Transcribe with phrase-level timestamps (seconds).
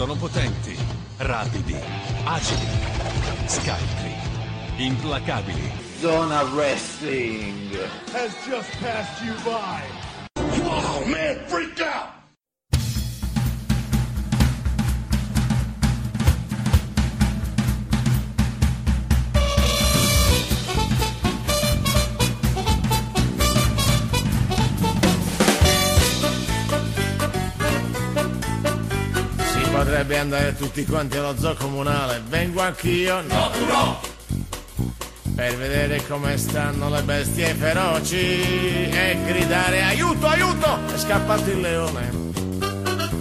[0.00, 0.74] Sono potenti,
[1.18, 1.76] rapidi,
[2.24, 2.66] agili,
[3.44, 4.14] scaltri,
[4.78, 5.70] implacabili.
[6.00, 7.68] Zona Wrestling
[8.10, 9.82] has just passed you by.
[10.64, 12.19] Wow, man, freak out!
[30.00, 32.22] Si potrebbe andare tutti quanti allo zoo comunale.
[32.26, 33.20] Vengo anch'io.
[33.20, 34.00] No, tu no!
[35.36, 40.78] Per vedere come stanno le bestie feroci e gridare aiuto, aiuto!
[40.94, 42.10] È scappato il leone.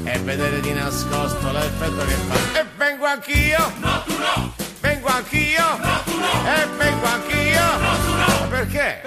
[0.05, 2.59] E vedere di nascosto l'effetto che fa.
[2.61, 3.73] E vengo anch'io!
[3.79, 4.53] No, tu no!
[4.79, 5.77] Vengo anch'io!
[5.81, 6.55] No, tu no!
[6.55, 7.77] E vengo anch'io!
[7.77, 8.47] No, tu no!
[8.47, 9.01] Perché?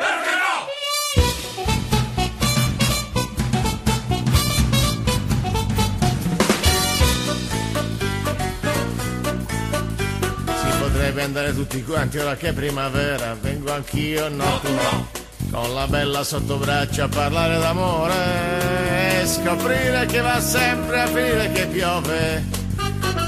[11.12, 15.08] Potrebbe andare tutti quanti ora che è primavera, vengo anch'io, no, tu no.
[15.50, 21.52] Con la bella sotto braccio a parlare d'amore e scoprire che va sempre a finire
[21.52, 22.42] che piove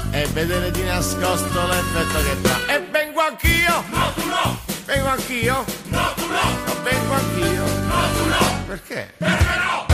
[0.09, 2.73] e vedere di nascosto l'effetto che fa.
[2.73, 3.83] E vengo anch'io!
[3.91, 4.59] No, tu no!
[4.85, 5.65] Vengo anch'io?
[5.89, 6.81] No, tu no!
[6.81, 7.63] vengo anch'io?
[7.65, 8.63] No, tu no!
[8.65, 9.13] Perché?
[9.19, 9.84] Si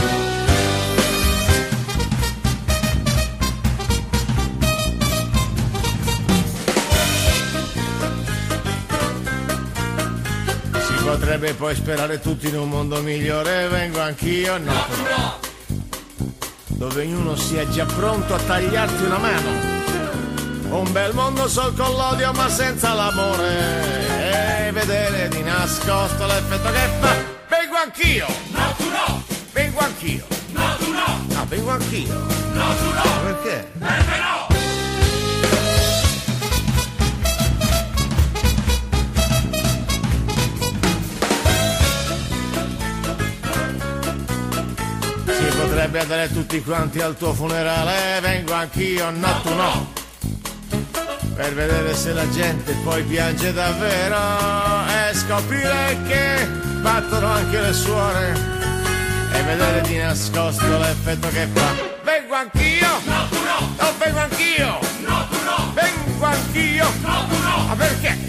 [11.12, 14.72] potrebbe poi sperare tutti in un mondo migliore, vengo anch'io, no.
[16.68, 19.50] Dove ognuno sia già pronto a tagliarti una mano.
[20.70, 24.68] Un bel mondo sol con l'odio ma senza l'amore.
[24.68, 27.14] E vedere di nascosto l'effetto che fa.
[27.48, 28.26] Vengo anch'io!
[28.52, 29.22] No, tu no!
[29.52, 30.26] Vengo anch'io!
[30.52, 31.26] No, tu no!
[31.28, 32.14] No, vengo anch'io!
[32.14, 33.22] No, tu no!
[33.22, 33.70] Perché?
[33.78, 34.51] Perché no!
[45.82, 49.92] Potrebbe andare tutti quanti al tuo funerale, vengo anch'io, no tu no.
[51.34, 54.16] Per vedere se la gente poi piange davvero
[54.86, 56.46] e scoprire che
[56.82, 58.32] battono anche le suore
[59.32, 61.74] e vedere di nascosto l'effetto che fa.
[62.04, 63.74] Vengo anch'io, no tu no.
[63.76, 65.72] No, vengo anch'io, no tu no.
[65.74, 67.66] Vengo anch'io, no tu no.
[67.66, 68.21] Ma perché?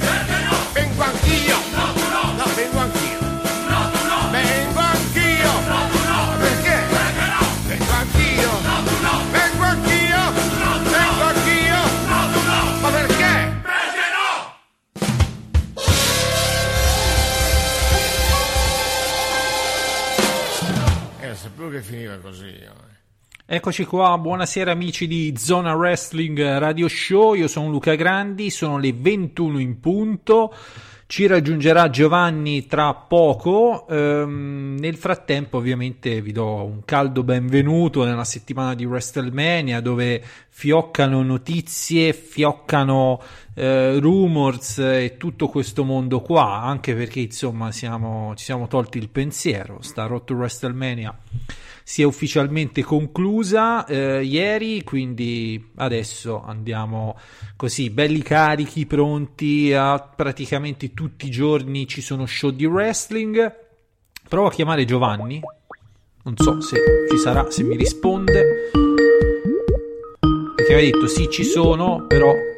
[21.64, 22.48] Sapevo che finiva così.
[22.48, 22.92] eh.
[23.46, 28.94] Eccoci qua, buonasera amici di Zona Wrestling Radio Show, io sono Luca Grandi, sono le
[28.94, 30.54] 21 in punto,
[31.14, 38.24] ci raggiungerà Giovanni tra poco, Ehm, nel frattempo ovviamente vi do un caldo benvenuto nella
[38.24, 43.22] settimana di WrestleMania dove fioccano notizie, fioccano
[43.54, 49.10] eh, rumors e tutto questo mondo qua, anche perché insomma siamo, ci siamo tolti il
[49.10, 51.16] pensiero, sta rotto WrestleMania
[51.84, 57.18] si è ufficialmente conclusa eh, ieri, quindi adesso andiamo
[57.56, 63.62] così, belli carichi, pronti a praticamente tutti i giorni ci sono show di wrestling.
[64.28, 65.42] Provo a chiamare Giovanni,
[66.24, 66.78] non so se
[67.10, 68.70] ci sarà, se mi risponde.
[70.56, 72.32] Perché aveva detto sì, ci sono, però...
[72.32, 72.52] Eh,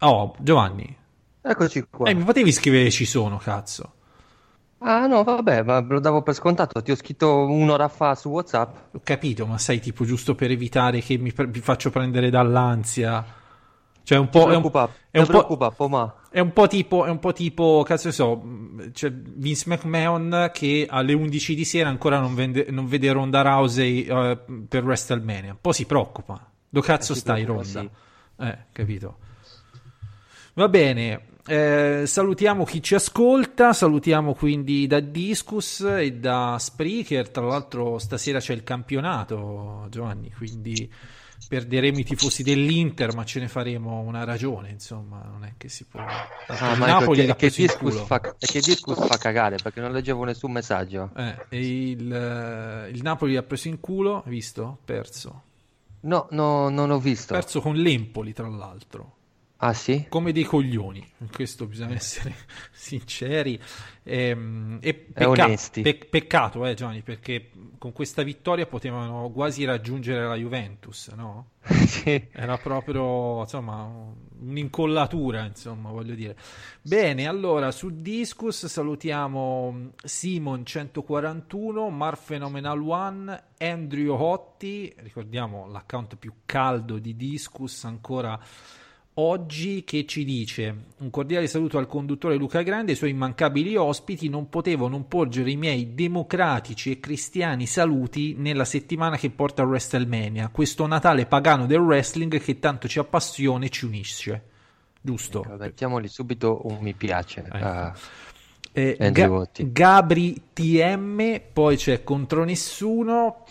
[0.00, 0.94] Oh, Giovanni,
[1.40, 2.10] Eccoci qua.
[2.10, 3.92] eh, mi potevi scrivere ci sono, cazzo.
[4.86, 6.82] Ah no, vabbè, ma lo davo per scontato.
[6.82, 8.94] Ti ho scritto un'ora fa su WhatsApp.
[8.94, 13.24] Ho capito, ma sai, tipo giusto per evitare che mi, pre- mi faccio prendere dall'ansia.
[14.02, 14.50] Cioè, un po'.
[14.50, 14.70] È un,
[15.10, 15.26] è un
[15.74, 16.14] po', ma.
[16.28, 17.06] è un po' tipo.
[17.06, 17.82] È un po' tipo.
[17.86, 18.42] Cazzo ne so.
[18.92, 24.02] C'è Vince McMahon che alle 11 di sera ancora non, vende- non vede Ronda Rousey
[24.02, 24.38] eh,
[24.68, 25.52] per WrestleMania.
[25.52, 26.46] Un po' si preoccupa.
[26.82, 27.86] Cazzo Eh, si stai, Ronda?
[28.38, 29.16] Eh, capito.
[30.52, 31.32] Va bene.
[31.46, 37.28] Eh, salutiamo chi ci ascolta, salutiamo quindi da Discus e da Spreaker.
[37.28, 40.32] Tra l'altro, stasera c'è il campionato, Giovanni.
[40.32, 40.90] Quindi
[41.46, 44.70] perderemo i tifosi dell'Inter, ma ce ne faremo una ragione.
[44.70, 46.00] Insomma, non è che si può.
[46.00, 51.10] Ah, Napoli che, che discus fa, che discus fa cagare perché non leggevo nessun messaggio.
[51.14, 54.78] Eh, il, eh, il Napoli l'ha preso in culo, visto?
[54.82, 55.42] Perso.
[56.00, 57.34] No, no, non ho visto.
[57.34, 59.16] Perso con l'Empoli, tra l'altro.
[59.66, 60.04] Ah sì?
[60.10, 62.34] come dei coglioni, in questo bisogna essere
[62.70, 63.58] sinceri
[64.02, 65.80] ehm, e, E pecca- onesti.
[65.80, 71.52] pe- peccato eh Gianni perché con questa vittoria potevano quasi raggiungere la Juventus, no?
[71.86, 72.28] sì.
[72.32, 73.90] Era proprio, insomma,
[74.40, 76.36] un'incollatura, insomma, voglio dire.
[76.82, 86.34] Bene, allora, su Discus salutiamo Simon 141, Mar Phenomenal One, Andrew Hotti, ricordiamo l'account più
[86.44, 88.38] caldo di Discus ancora
[89.14, 93.76] oggi che ci dice un cordiale saluto al conduttore Luca Grande e ai suoi immancabili
[93.76, 99.62] ospiti non potevo non porgere i miei democratici e cristiani saluti nella settimana che porta
[99.62, 104.42] a WrestleMania questo Natale pagano del wrestling che tanto ci appassiona e ci unisce
[105.00, 107.44] giusto Mettiamoli subito un mi piace.
[107.44, 107.56] Ecco.
[107.56, 107.92] Ah,
[108.76, 109.46] Eh, Ga-.
[109.70, 113.44] Gabri TM, poi c'è contro nessuno.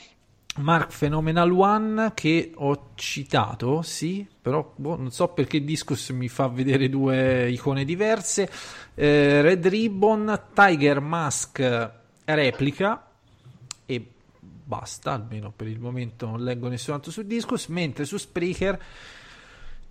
[0.55, 6.47] Mark Phenomenal One che ho citato, sì, però boh, non so perché Discus mi fa
[6.47, 8.49] vedere due icone diverse.
[8.93, 11.91] Eh, Red Ribbon, Tiger Mask
[12.25, 13.07] replica
[13.85, 14.07] e
[14.63, 18.79] basta, almeno per il momento non leggo nessun altro su Discus, mentre su Spreaker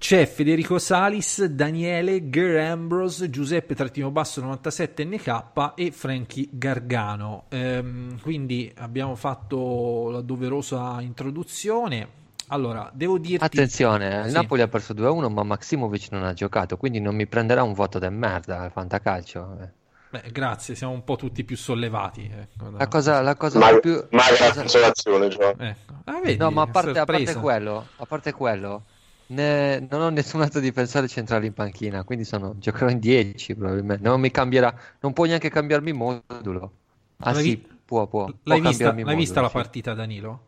[0.02, 5.44] c'è Federico Salis, Daniele, Ger Ambrose, Giuseppe Trattino Basso 97 NK
[5.76, 7.44] e Frankie Gargano.
[7.50, 12.08] Ehm, quindi abbiamo fatto la doverosa introduzione.
[12.48, 13.44] Allora, devo dirti...
[13.44, 14.32] Attenzione, il Sì.
[14.32, 18.00] Napoli ha perso 2-1, ma Maximovic non ha giocato, quindi non mi prenderà un voto
[18.00, 19.56] da merda al fantacalcio.
[19.62, 19.68] eh.
[20.10, 22.28] Beh, grazie, siamo un po' tutti più sollevati.
[22.28, 23.92] ecco, La cosa, la cosa Ma, più...
[24.10, 25.54] ma la cosa- consolazione, cioè.
[25.56, 25.94] ecco.
[26.06, 28.82] Ah, vedi, No, ma a parte, a parte quello, a parte quello,
[29.32, 34.02] ne- non ho nessun altro difensore centrale in panchina, quindi sono, giocherò in 10 probabilmente.
[34.08, 36.72] Non mi cambierà, non può neanche cambiarmi modulo.
[37.18, 38.24] Ah L'hai sì, vi- può, può.
[38.26, 39.54] può L'hai vista, cambiarmi l'hai vista la sì.
[39.54, 40.40] partita, Danilo?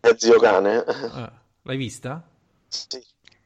[0.00, 0.84] È zio cane.
[0.84, 1.30] Eh,
[1.62, 2.22] l'hai vista?
[2.68, 2.98] Sì.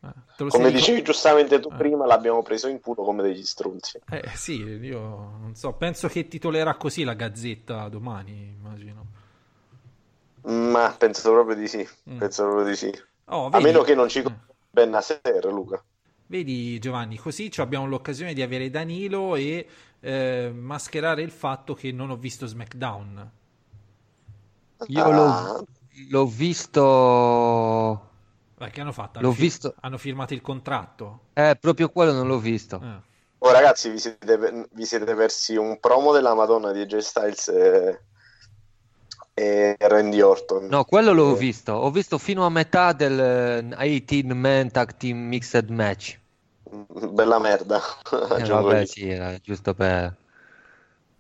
[0.03, 0.09] Eh,
[0.49, 1.77] Come sei- dicevi giustamente tu Eh.
[1.77, 4.01] prima, l'abbiamo preso in culo come degli stronzi.
[4.11, 9.07] Eh sì, io non so, penso che titolerà così la Gazzetta domani, immagino.
[10.43, 11.87] Ma penso proprio di sì.
[12.11, 12.19] Mm.
[12.19, 12.91] Penso proprio di sì.
[13.27, 14.35] Oh, A meno che non ci eh.
[14.73, 15.83] Ben Nasser, Luca.
[16.27, 19.67] Vedi Giovanni, così ci abbiamo l'occasione di avere Danilo e
[20.01, 23.31] eh, mascherare il fatto che non ho visto SmackDown.
[24.87, 25.67] Io Ah, l'ho,
[26.09, 28.09] l'ho visto...
[28.57, 29.21] Dai, che hanno fatto?
[29.21, 31.21] L'ho Hanno, fi- visto- hanno firmato il contratto.
[31.33, 32.81] Eh, proprio quello non l'ho visto.
[32.81, 33.09] Eh.
[33.43, 38.01] Oh, ragazzi, vi siete, vi siete persi un promo della Madonna di AJ Styles e,
[39.35, 40.67] e Randy Orton.
[40.73, 41.73] No, quello l'ho Eh, visto.
[41.73, 43.21] Ho visto fino a metà del
[43.79, 46.19] eh, 18 Man Tag Team Mixed Match.
[47.19, 47.81] Bella merda.
[48.33, 48.87] Eh, vabbè, io.
[48.87, 50.17] sì, era giusto per...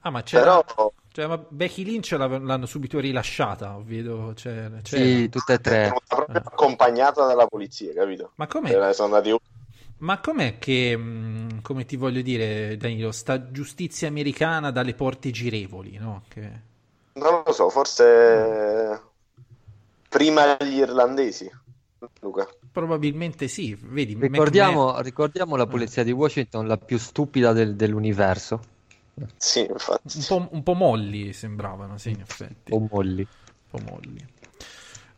[0.00, 0.46] Ah, ma c'era...
[0.46, 0.64] Però
[1.12, 4.32] Cioè, ma Becky Lynch l'hanno subito rilasciata, vedo.
[4.34, 6.02] C'è, c'è- Sì, tutte e tre.
[6.06, 8.34] proprio accompagnata dalla polizia, capito?
[8.38, 8.80] Ma com'è?
[8.88, 9.30] Eh, sono andati
[9.98, 15.96] Ma com'è che, mh, come ti voglio dire, Danilo, sta giustizia americana dalle porte girevoli,
[15.98, 16.24] no?
[16.28, 16.62] Che...
[17.14, 19.00] Non lo so, forse
[20.08, 21.50] prima gli irlandesi,
[22.20, 22.48] Luca.
[22.72, 28.60] Probabilmente sì, vedi, Ricordiamo, ricordiamo la polizia di Washington, la più stupida del- dell'universo.
[29.36, 30.18] Sì, infatti.
[30.18, 32.72] un po', un po' molli sembravano, sì, in effetti.
[32.72, 33.26] O molli.
[33.72, 34.26] Un po' molli.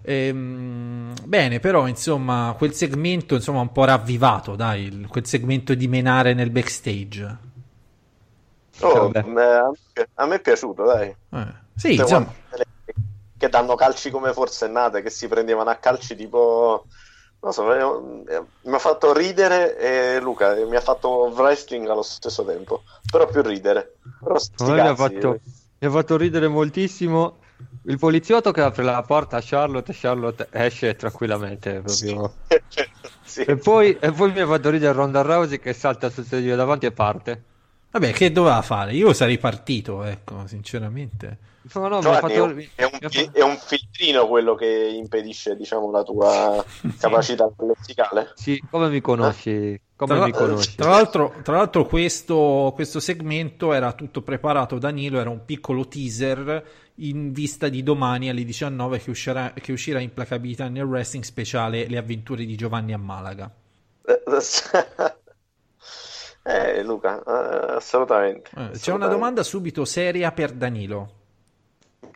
[0.04, 6.34] Ehm, bene, però, insomma, quel segmento, insomma, un po' ravvivato, dai, quel segmento di menare
[6.34, 7.50] nel backstage.
[8.82, 11.14] Oh, eh, a me- a me è piaciuto, dai.
[11.30, 12.32] Eh, sì, Cioè, insomma,
[13.36, 16.86] che danno calci come forsennate, che si prendevano a calci tipo...
[17.40, 21.88] Non so, eh, eh, mi ha fatto ridere e Luca eh, mi ha fatto wrestling
[21.88, 23.96] allo stesso tempo, però più ridere.
[24.20, 24.36] Però
[24.72, 25.40] mi ha fatto,
[25.80, 27.38] mi ha fatto ridere moltissimo
[27.86, 32.34] il poliziotto che apre la porta a Charlotte e Charlotte esce tranquillamente proprio.
[33.24, 33.42] sì.
[33.42, 36.86] E poi, e poi mi ha fatto ridere Ronda Rousey che salta sul sedile davanti
[36.86, 37.42] e parte.
[37.90, 38.92] vabbè, che doveva fare?
[38.92, 41.50] Io sarei partito, ecco, sinceramente.
[41.74, 42.34] No, no, Giovanni, fatto...
[42.34, 46.64] è, un, è un è un filtrino quello che impedisce, diciamo, la tua
[46.98, 48.32] capacità lessicale.
[48.34, 49.80] Sì, come mi conosci?
[49.94, 50.74] Come Tra, mi conosci?
[50.74, 55.86] tra l'altro, tra l'altro questo, questo segmento era tutto preparato da Nilo, era un piccolo
[55.86, 56.64] teaser
[56.96, 61.98] in vista di domani alle 19 che uscirà, che uscirà Implacabilità nel wrestling speciale Le
[61.98, 63.50] avventure di Giovanni a Malaga.
[66.44, 68.50] Eh, Luca, eh, assolutamente.
[68.50, 69.14] Eh, c'è una assolutamente.
[69.14, 71.21] domanda subito seria per Danilo.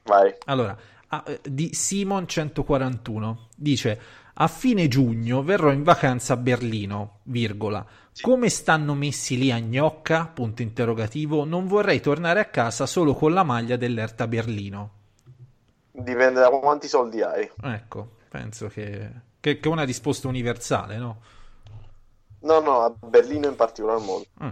[0.05, 0.35] Vai.
[0.47, 0.77] Allora,
[1.09, 4.01] ah, eh, di Simon 141 dice
[4.39, 7.85] a fine giugno verrò in vacanza a Berlino, virgola.
[8.21, 10.27] Come stanno messi lì a gnocca?
[10.27, 11.45] Punto interrogativo.
[11.45, 14.91] Non vorrei tornare a casa solo con la maglia dell'Erta Berlino.
[15.91, 17.51] Dipende da quanti soldi hai.
[17.63, 21.21] Ecco, penso che, che, che è una risposta universale, no?
[22.41, 24.27] No, no, a Berlino in particolar modo.
[24.43, 24.51] Mm.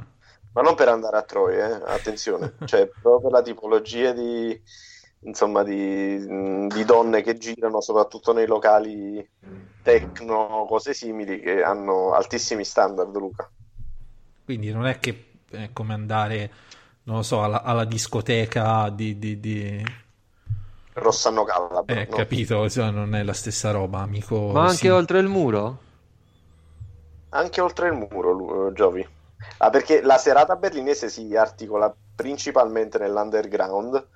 [0.52, 4.58] Ma non per andare a Troia, eh, attenzione, cioè proprio la tipologia di,
[5.24, 6.18] insomma, di,
[6.68, 9.26] di donne che girano, soprattutto nei locali
[9.82, 13.50] techno, cose simili, che hanno altissimi standard, Luca.
[14.44, 16.50] Quindi non è che è come andare,
[17.04, 19.18] non lo so, alla, alla discoteca di...
[19.18, 19.84] di, di...
[20.94, 22.16] Rossano Calabro, Eh, no?
[22.16, 24.52] capito, insomma, non è la stessa roba, amico.
[24.52, 24.88] Ma anche sì.
[24.88, 25.78] oltre il muro?
[27.30, 29.06] Anche oltre il muro, Lu- Giovi.
[29.58, 34.08] Ah, perché la serata berlinese si articola principalmente nell'underground,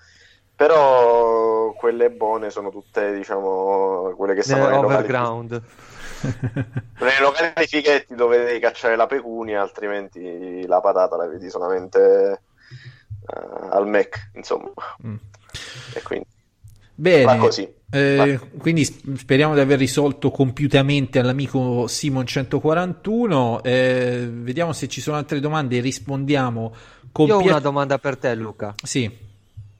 [0.58, 5.62] però quelle buone sono tutte, diciamo, quelle che stanno nei locali, Overground.
[6.22, 12.42] nei locali fighetti dove devi cacciare la pecunia, altrimenti la patata la vedi solamente
[13.24, 14.72] eh, al Mac, insomma.
[15.06, 15.14] Mm.
[15.94, 16.26] E quindi
[16.92, 17.72] Bene, va così.
[17.92, 23.60] eh, quindi sp- speriamo di aver risolto compiutamente all'amico Simon141.
[23.62, 26.74] eh, vediamo se ci sono altre domande e rispondiamo
[27.12, 28.74] con Io ho una domanda per te, Luca.
[28.82, 29.26] Sì,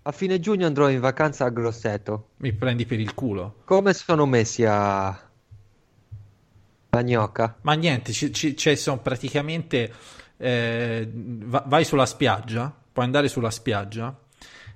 [0.09, 2.29] A fine giugno andrò in vacanza a Grosseto.
[2.39, 3.57] mi prendi per il culo.
[3.67, 5.09] Come sono messi a...
[5.09, 7.59] a gnocca?
[7.61, 9.93] Ma niente, ci, ci- cioè, sono praticamente
[10.39, 14.19] eh, va- vai sulla spiaggia, puoi andare sulla spiaggia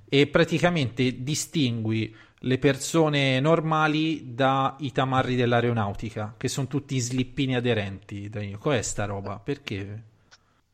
[0.06, 8.28] e praticamente distingui le persone normali dai tamarri dell'aeronautica, che sono tutti slippini aderenti.
[8.28, 8.58] Danilo.
[8.58, 9.38] Com'è sta roba?
[9.38, 10.02] Perché?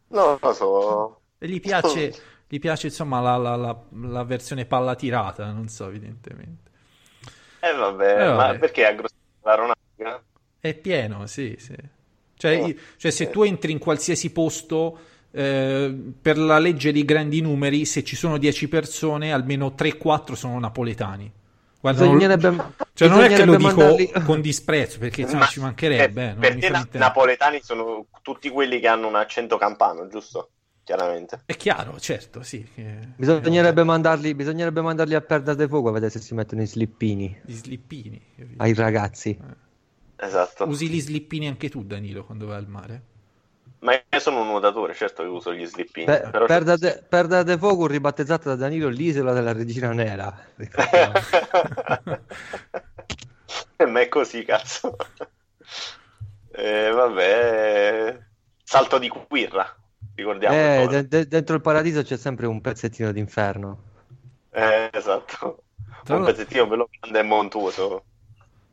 [0.08, 1.20] Non lo so.
[1.38, 2.12] E gli piace,
[2.48, 3.78] gli piace insomma la, la- la-
[4.08, 6.70] la versione palla tirata, non so, evidentemente.
[7.60, 8.58] Eh vabbè, Eh, ma vabbè.
[8.58, 10.22] perché a Grosso l'aeronautica?
[10.60, 11.74] È pieno, sì, sì.
[12.36, 13.30] Cioè, Oh, cioè, se eh.
[13.30, 14.98] tu entri in qualsiasi posto,
[15.32, 20.58] eh, per la legge dei grandi numeri, se ci sono 10 persone, almeno 3-4 sono
[20.58, 21.30] napoletani.
[21.80, 25.46] Guarda, non, Bisognerebbe, cioè, non è che lo dico mandarli- con disprezzo, perché insomma, Ma-
[25.46, 26.22] ci mancherebbe.
[26.22, 29.58] eh, non per mi te fa na- napoletani sono tutti quelli che hanno un accento
[29.58, 30.50] campano, giusto?
[30.88, 31.42] Chiaramente.
[31.44, 32.66] È chiaro, certo, sì.
[33.14, 37.52] Bisognerebbe mandarli, bisognerebbe mandarli a perdere fuoco a vedere se si mettono in slippini Gli
[37.52, 38.18] slippini.
[38.56, 39.38] ai ragazzi.
[40.16, 40.66] Esatto.
[40.66, 43.02] Usi gli slippini anche tu, Danilo, quando vai al mare?
[43.80, 46.06] Ma io sono un nuotatore, certo che uso gli slippini.
[46.06, 50.34] Per, però Perda de, Perda de Fuoco ribattezzata da Danilo l'isola della regina nera.
[53.86, 54.96] Ma è così, cazzo.
[56.50, 58.18] Eh, vabbè.
[58.64, 59.76] Salto di Quirra,
[60.22, 60.54] ricordiamo.
[60.54, 63.82] eh, de- de- dentro il paradiso c'è sempre un pezzettino d'inferno.
[64.50, 65.64] Eh, esatto.
[66.02, 68.04] Tra Un pezzettino bello grande e montuoso.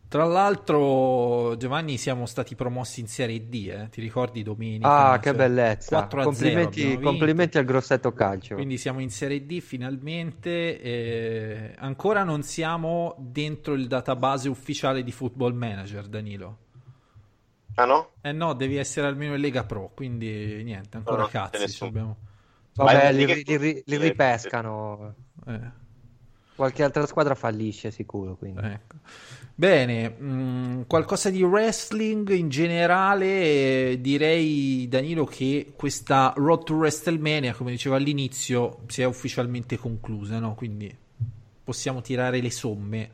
[0.07, 3.89] Tra l'altro, Giovanni, siamo stati promossi in Serie D, eh?
[3.89, 4.87] ti ricordi domenica?
[5.11, 5.95] Ah, che Cioè, bellezza!
[5.97, 8.55] 4 a 0 Complimenti, complimenti al Grosseto Calcio.
[8.55, 10.79] Quindi siamo in Serie D finalmente.
[10.79, 16.57] eh, ancora non siamo dentro il database ufficiale di Football Manager, Danilo.
[17.75, 18.11] Ah no?
[18.21, 21.83] Eh no, devi essere almeno in Lega Pro, quindi niente, ancora No, cazzi.
[21.83, 22.17] abbiamo-
[22.73, 25.15] Vabbè, li, li- li- li eh, ripescano.
[25.47, 25.83] eh.
[26.55, 28.35] Qualche altra squadra fallisce sicuro.
[28.35, 28.65] Quindi.
[28.65, 28.95] Ecco.
[29.53, 37.71] Bene, mh, qualcosa di wrestling in generale, direi Danilo che questa Road to WrestleMania, come
[37.71, 40.55] dicevo all'inizio, si è ufficialmente conclusa, no?
[40.55, 40.93] Quindi
[41.63, 43.09] possiamo tirare le somme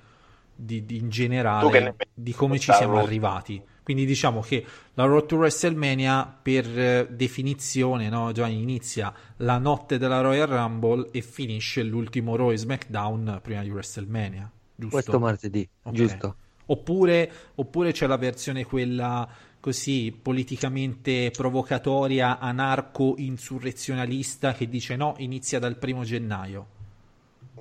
[0.55, 3.05] di, di- in generale di come ci siamo Road?
[3.05, 3.61] arrivati.
[3.83, 8.31] Quindi diciamo che la Road to WrestleMania per eh, definizione, no?
[8.31, 13.69] Giovanni, inizia la notte della Royal Rumble e finisce l'ultimo Raw e SmackDown prima di
[13.69, 14.95] WrestleMania, giusto?
[14.95, 15.93] Questo martedì, Ok.
[15.93, 16.35] giusto?
[16.67, 19.27] Oppure, oppure c'è la versione quella
[19.59, 26.67] così politicamente provocatoria, anarco-insurrezionalista che dice no, inizia dal primo gennaio.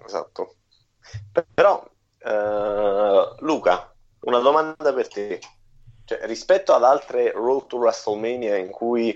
[0.05, 0.55] Esatto.
[1.55, 1.83] Però,
[2.19, 5.41] eh, Luca, una domanda per te.
[6.11, 9.11] Cioè, rispetto ad altre Road to WrestleMania in cui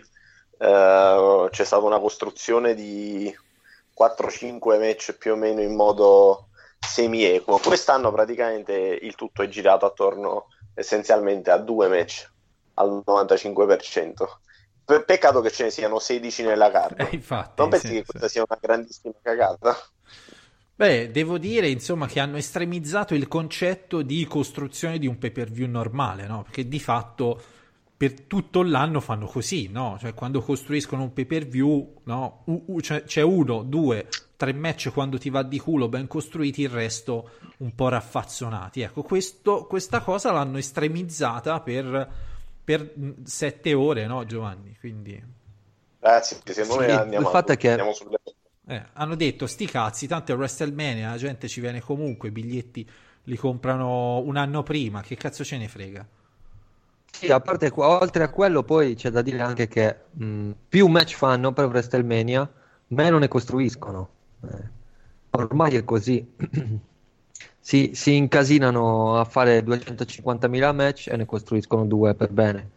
[0.59, 3.37] eh, c'è stata una costruzione di
[3.99, 10.47] 4-5 match più o meno in modo semi-equo, quest'anno praticamente il tutto è girato attorno
[10.73, 12.31] essenzialmente a due match
[12.75, 14.13] al 95%.
[14.85, 17.09] Pe- peccato che ce ne siano 16 nella carta.
[17.09, 18.05] Eh, infatti, non pensi sì, che sì.
[18.05, 19.77] questa sia una grandissima cagata?
[20.77, 25.49] Beh, devo dire insomma che hanno estremizzato il concetto di costruzione di un pay per
[25.51, 26.43] view normale, no?
[26.43, 27.41] Perché di fatto
[27.97, 29.97] per tutto l'anno fanno così, no?
[30.01, 32.43] Cioè quando costruiscono un pay per view, no?
[32.47, 36.63] U- u- c'è, c'è uno, due, tre match quando ti va di culo ben costruiti,
[36.63, 38.81] il resto un po' raffazzonati.
[38.81, 42.11] Ecco, questo- questa cosa l'hanno estremizzata per,
[42.65, 44.77] per sette ore, no Giovanni?
[44.81, 45.23] Quindi...
[45.99, 48.17] Ragazzi, secondo Sì, me il andiamo, fatto è che- andiamo sulle...
[48.67, 52.89] Eh, hanno detto sti cazzi, tanto è WrestleMania, la gente ci viene comunque, i biglietti
[53.25, 56.07] li comprano un anno prima, che cazzo ce ne frega?
[57.11, 61.15] Sì, a parte oltre a quello, poi c'è da dire anche che mh, più match
[61.15, 62.51] fanno per WrestleMania,
[62.89, 64.09] meno ne costruiscono.
[64.43, 64.69] Eh,
[65.31, 66.27] ormai è così.
[67.61, 72.71] si, si incasinano a fare 250.000 match e ne costruiscono due per bene.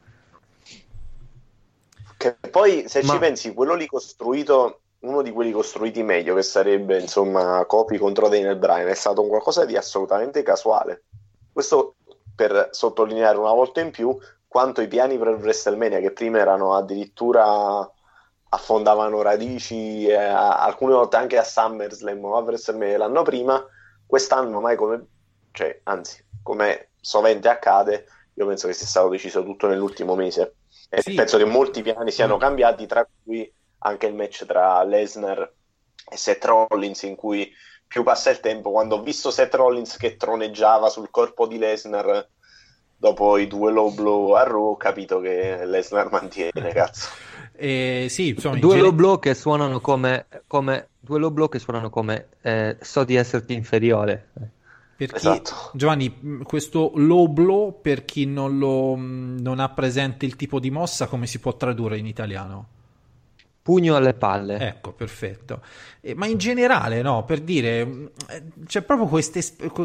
[2.17, 6.41] Che poi, se Ma- ci pensi, quello lì costruito, uno di quelli costruiti meglio, che
[6.43, 11.03] sarebbe insomma Kofi contro Daniel Bryan, è stato un qualcosa di assolutamente casuale.
[11.51, 11.95] Questo
[12.35, 17.89] per sottolineare una volta in più quanto i piani per WrestleMania, che prima erano addirittura
[18.49, 23.63] affondavano radici, eh, alcune volte anche a SummerSlam o a WrestleMania l'anno prima,
[24.05, 25.05] quest'anno mai come,
[25.51, 30.55] cioè, anzi, come sovente accade, io penso che sia stato deciso tutto nell'ultimo mese.
[30.89, 31.13] E Sì.
[31.15, 32.39] penso che molti piani siano Mm.
[32.39, 35.53] cambiati, tra cui anche il match tra Lesnar
[36.09, 37.51] e Seth Rollins, in cui
[37.87, 42.29] più passa il tempo, quando ho visto Seth Rollins che troneggiava sul corpo di Lesnar
[42.95, 47.09] dopo i due low blow a Raw, ho capito che Lesnar mantiene, cazzo.
[47.59, 51.57] Eh, sì, insomma, in Due low blow che suonano come, come due low blow che
[51.57, 54.29] suonano come eh, so di esserti inferiore.
[54.95, 55.71] per chi- Esatto.
[55.73, 61.07] Giovanni, questo low blow, per chi non, lo, non ha presente il tipo di mossa,
[61.07, 62.67] come si può tradurre in italiano?
[63.67, 64.59] Pugno alle palle.
[64.59, 65.61] Ecco, perfetto.
[65.99, 69.07] Eh, ma in generale, no, per dire, eh, c'è proprio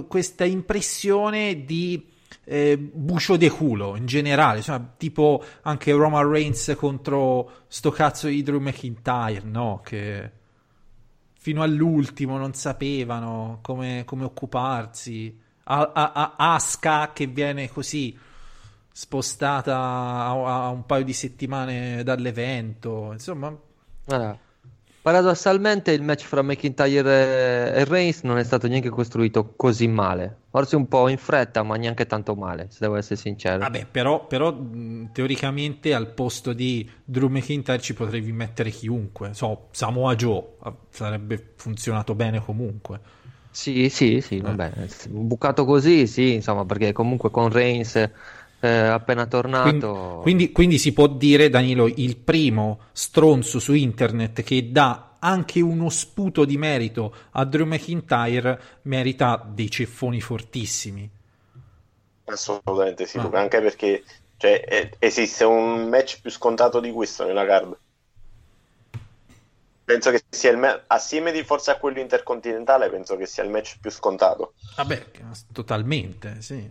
[0.07, 2.09] questa impressione di
[2.45, 8.45] eh, bucio de culo, in generale, insomma, tipo anche Roman Reigns contro sto cazzo di
[8.45, 9.81] Drew McIntyre, no?
[9.83, 10.31] Che
[11.41, 15.37] fino all'ultimo non sapevano come, come occuparsi.
[15.65, 18.17] A, a- a- Asuka che viene così
[18.93, 23.53] spostata a, a un paio di settimane dall'evento, insomma,
[24.05, 24.39] Guarda,
[25.03, 30.39] paradossalmente il match fra McIntyre e, Reigns non è stato neanche costruito così male.
[30.51, 33.59] Forse un po' in fretta, ma neanche tanto male, se devo essere sincero.
[33.59, 34.57] Vabbè, però, però
[35.13, 39.35] teoricamente al posto di Drew McIntyre ci potevi mettere chiunque.
[39.35, 43.01] So, Samoa Joe ah, sarebbe funzionato bene comunque.
[43.51, 44.73] Sì, sì, sì, vabbè,
[45.09, 48.11] bucato così, sì, insomma, perché comunque con Reigns
[48.65, 50.21] eh, appena Quindi, tornato...
[50.23, 55.89] quindi, quindi si può dire, Danilo, il primo stronzo su internet che dà anche uno
[55.89, 61.11] sputo di merito a Drew McIntyre merita dei ceffoni fortissimi.
[62.25, 63.29] Assolutamente sì, Ah.
[63.33, 64.05] Anche perché
[64.37, 67.77] cioè, esiste un match più scontato di questo nella card.
[69.85, 73.51] Penso che sia il ma- assieme di forse a quello intercontinentale, penso che sia il
[73.51, 74.55] match più scontato.
[74.77, 75.11] Vabbè,
[75.53, 76.71] totalmente, sì.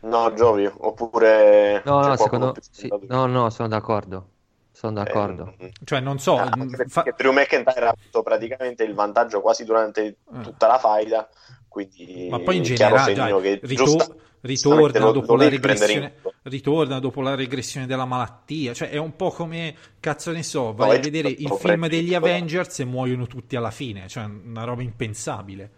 [0.00, 2.54] No, Giovi, oppure No, no, secondo...
[2.70, 4.30] sì, no, no, sono d'accordo,
[4.70, 5.54] sono Eh, d'accordo.
[5.62, 8.94] mm, Cioè, non so, Ah, mh, anche fa- perché Drew McIntyre ha avuto praticamente il
[8.94, 10.40] vantaggio quasi durante Eh.
[10.40, 11.28] tutta la faida,
[11.66, 15.48] quindi Ma poi in chiaro generale, segno dai, che rito- giusta- ritorna, lo- dopo lo
[15.48, 18.72] regressione, ritorna dopo la regressione della malattia.
[18.74, 21.88] Cioè, è un po' come cazzo ne so, No, vai a è vedere il film
[21.88, 22.14] degli.
[22.14, 24.08] Avengers e muoiono tutti alla fine.
[24.08, 25.70] Cioè, una roba impensabile.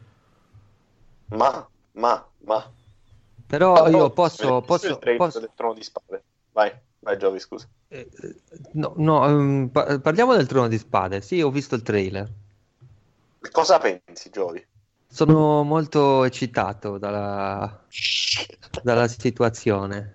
[1.39, 1.49] Ma,
[1.95, 2.13] ma,
[2.47, 2.59] ma.
[3.51, 4.61] Però Ah, io oh, posso...
[4.63, 6.23] posso, posso- del trono di spade.
[6.53, 7.67] Vai, vai Giovi, scusa.
[7.89, 8.09] eh,
[8.75, 11.21] no, no, pa- parliamo del Trono di Spade.
[11.21, 12.29] Sì, ho visto il trailer.
[13.51, 14.65] Cosa pensi, Giovi?
[15.09, 17.83] Sono molto eccitato dalla,
[18.83, 20.15] dalla situazione.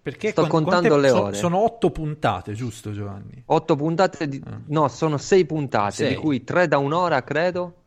[0.00, 1.36] Perché Sto quan- contando quante- le ore.
[1.36, 3.42] sono otto puntate, giusto, Giovanni?
[3.46, 4.58] Otto puntate, di- Ah.
[4.68, 6.08] no, sono sei puntate, Sei.
[6.08, 7.81] di cui tre da un'ora, credo,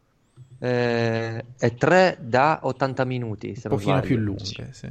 [0.66, 4.08] eh, e tre da 80 minuti, se Un pochino sbaglio.
[4.08, 4.90] più lunghe, sì.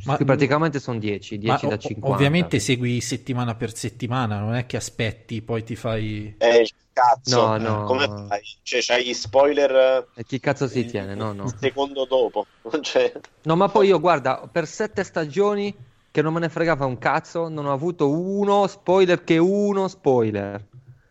[0.00, 2.08] Sì, praticamente sono 10, 10 ma da o- 50.
[2.12, 6.36] ovviamente segui settimana per settimana, non è che aspetti, poi ti fai...
[6.40, 7.84] Eh, cazzo, No, no.
[7.84, 8.42] come fai?
[8.62, 11.14] Cioè, c'hai gli spoiler E chi cazzo si eh, tiene?
[11.14, 11.46] No, no.
[11.46, 12.48] il secondo dopo.
[12.82, 15.74] Cioè, No, ma poi io, guarda, per sette stagioni
[16.10, 20.66] che non me ne fregava un cazzo, non ho avuto uno spoiler che uno spoiler.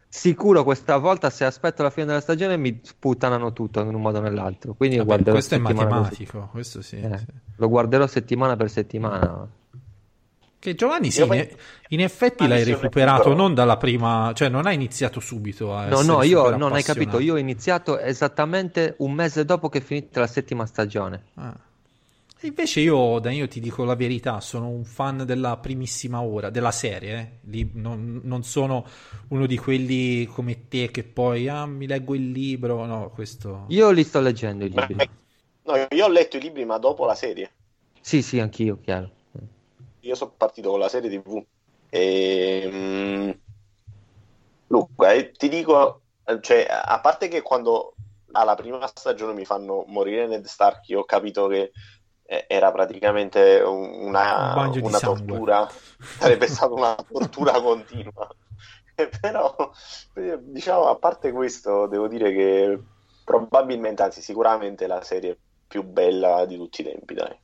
[0.10, 4.20] Sicuro questa volta se aspetto la fine della stagione mi sputtanano tutto in un modo
[4.20, 4.74] o nell'altro.
[4.74, 7.00] Quindi Vabbè, questo è matematico, questo sì.
[7.00, 7.26] Eh, sì.
[7.58, 9.48] Lo guarderò settimana per settimana.
[10.60, 11.56] Che Giovanni, sì, poi-
[11.90, 16.24] in effetti l'hai recuperato non dalla prima, cioè non hai iniziato subito a No, no,
[16.24, 17.20] io non hai capito.
[17.20, 21.26] Io ho iniziato esattamente un mese dopo che è finita la settima stagione.
[21.36, 21.54] Ah.
[22.40, 26.70] E Invece io, Danilo, ti dico la verità, sono un fan della primissima ora, della
[26.70, 27.50] serie, eh.
[27.50, 28.86] Lì non, non sono
[29.30, 33.66] uno di quelli come te che poi, ah, mi leggo il libro, no, questo...
[33.70, 35.10] Io li sto leggendo i libri.
[35.64, 37.52] no, io ho letto i libri, ma dopo la serie.
[38.02, 39.10] Sì, sì, anch'io, chiaro.
[40.02, 41.44] Io sono partito con la serie TV.
[41.90, 43.30] E, mm,
[44.68, 46.02] Luca, eh, ti dico,
[46.42, 47.96] cioè, a parte che quando
[48.32, 51.72] alla prima stagione mi fanno morire Ned Stark, io ho capito che
[52.48, 55.68] era praticamente un- Un una, una tortura,
[56.18, 58.28] sarebbe stata una tortura continua.
[59.22, 59.56] Però,
[60.16, 62.80] eh, diciamo, a parte questo, devo dire che
[63.24, 65.38] probabilmente, anzi sicuramente la serie
[65.68, 67.36] più bella di tutti i tempi, dai.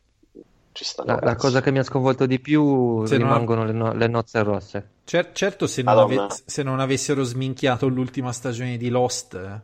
[0.71, 3.63] Ci stanno La, la cosa che mi ha sconvolto di più Se non ha- rimangono
[3.65, 4.89] le, no- le nozze rosse.
[5.03, 9.61] Cer- certo, se non, ave- se non avessero sminchiato l'ultima stagione di Lost, eh,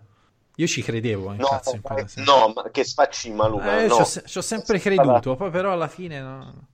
[0.59, 1.33] io ci credevo.
[1.33, 2.29] in No, cazzo in quella serie.
[2.29, 3.95] no, ma che sfaccima, Luca, Eh, no.
[3.95, 6.67] ci ho se- ci ho sempre creduto, poi però alla fine no.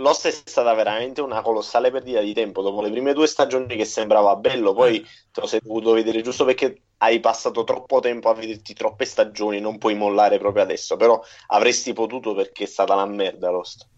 [0.00, 2.60] Lost è stata veramente una colossale perdita di tempo.
[2.62, 6.44] Dopo le prime due stagioni che sembrava bello, poi te lo sei dovuto vedere giusto
[6.44, 10.96] perché hai passato troppo tempo a vederti troppe stagioni, non puoi mollare proprio adesso.
[10.96, 13.88] Però avresti potuto perché è stata una merda Lost.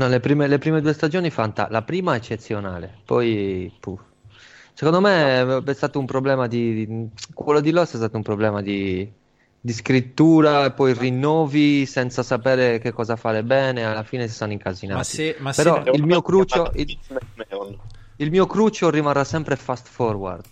[0.00, 4.00] No, le prime, le prime due stagioni fanta, la prima eccezionale, poi puh.
[4.80, 8.62] Secondo me è stato un problema di, di- quello di Lost è stato un problema
[8.62, 9.06] di,
[9.60, 14.52] di scrittura e poi rinnovi senza sapere che cosa fare bene, alla fine si sono
[14.52, 14.96] incasinati.
[14.96, 16.98] Ma se, ma Però se- il mio crucio, il,
[18.16, 20.46] il mio crucio rimarrà sempre fast forward.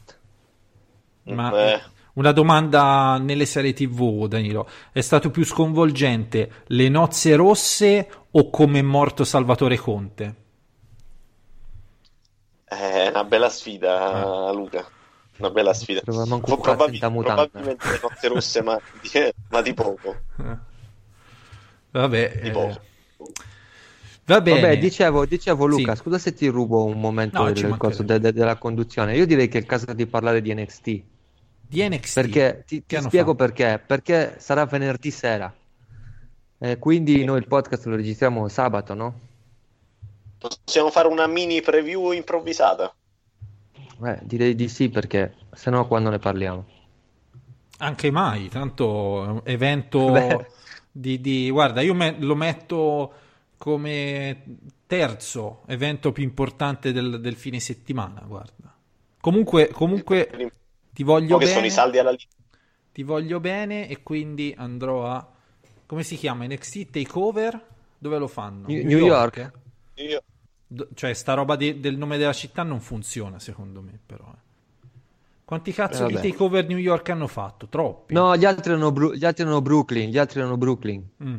[1.29, 1.81] ma
[2.13, 8.81] una domanda nelle serie TV, Danilo, è stato più sconvolgente le nozze rosse o come
[8.81, 10.35] è morto Salvatore Conte?
[12.69, 14.87] È una bella sfida, Luca.
[15.39, 16.01] Una bella sfida.
[16.01, 17.47] Trova manco un Pro- cazzo in ta mutanda.
[17.47, 19.11] probabilmente le notte rosse, ma di,
[19.51, 20.17] ma di poco.
[21.91, 22.81] Vabbè, Di eh, poco.
[24.27, 24.61] va bene.
[24.61, 26.03] Vabbè, dicevo, dicevo Luca, Sì.
[26.03, 29.17] scusa se ti rubo un momento No, del- corso de- de- della conduzione.
[29.17, 31.03] Io direi che è il caso di parlare di NXT.
[31.71, 32.15] di NXT.
[32.15, 33.35] Perché ti, ti spiego fatto?
[33.35, 33.83] perché.
[33.85, 35.53] Perché sarà venerdì sera.
[36.61, 39.21] Eh, quindi noi il podcast lo registriamo sabato, no?
[40.39, 42.93] Possiamo fare una mini preview improvvisata.
[44.03, 46.65] Eh, direi di sì, perché se no quando ne parliamo?
[47.81, 50.49] Anche mai, tanto è un evento Beh.
[50.91, 53.13] di, di- Guarda, io me- lo metto
[53.57, 54.43] come
[54.87, 58.75] terzo evento più importante del, del fine settimana, guarda.
[59.21, 60.41] Comunque, comunque
[60.93, 62.35] ti voglio Mo che sono bene, i saldi alla lista.
[62.93, 65.27] ti voglio bene e quindi andrò a...
[65.87, 66.45] Come si chiama?
[66.47, 67.67] NXT Takeover?
[67.99, 68.69] Dove lo fanno?
[68.69, 69.37] New- New York.
[69.39, 69.51] eh?
[69.99, 70.23] Io-
[70.71, 74.25] Do- Cioè, sta roba de- del nome della città non funziona, secondo me, però.
[74.35, 74.47] eh.
[75.45, 77.69] Quanti cazzo Eh, di takeover New York hanno fatto?
[77.69, 78.13] Troppi.
[78.13, 80.11] No, gli altri erano, Bru- gli altri erano Brooklyn.
[80.11, 81.03] Gli altri erano Brooklyn.
[81.25, 81.37] Mm.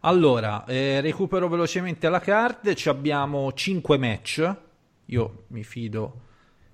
[0.00, 2.74] Allora, eh, recupero velocemente la card.
[2.74, 4.54] Ci abbiamo 5 match.
[5.06, 6.20] Io mi fido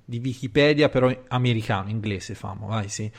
[0.04, 3.10] di Wikipedia, però americano, inglese famo, vai sì.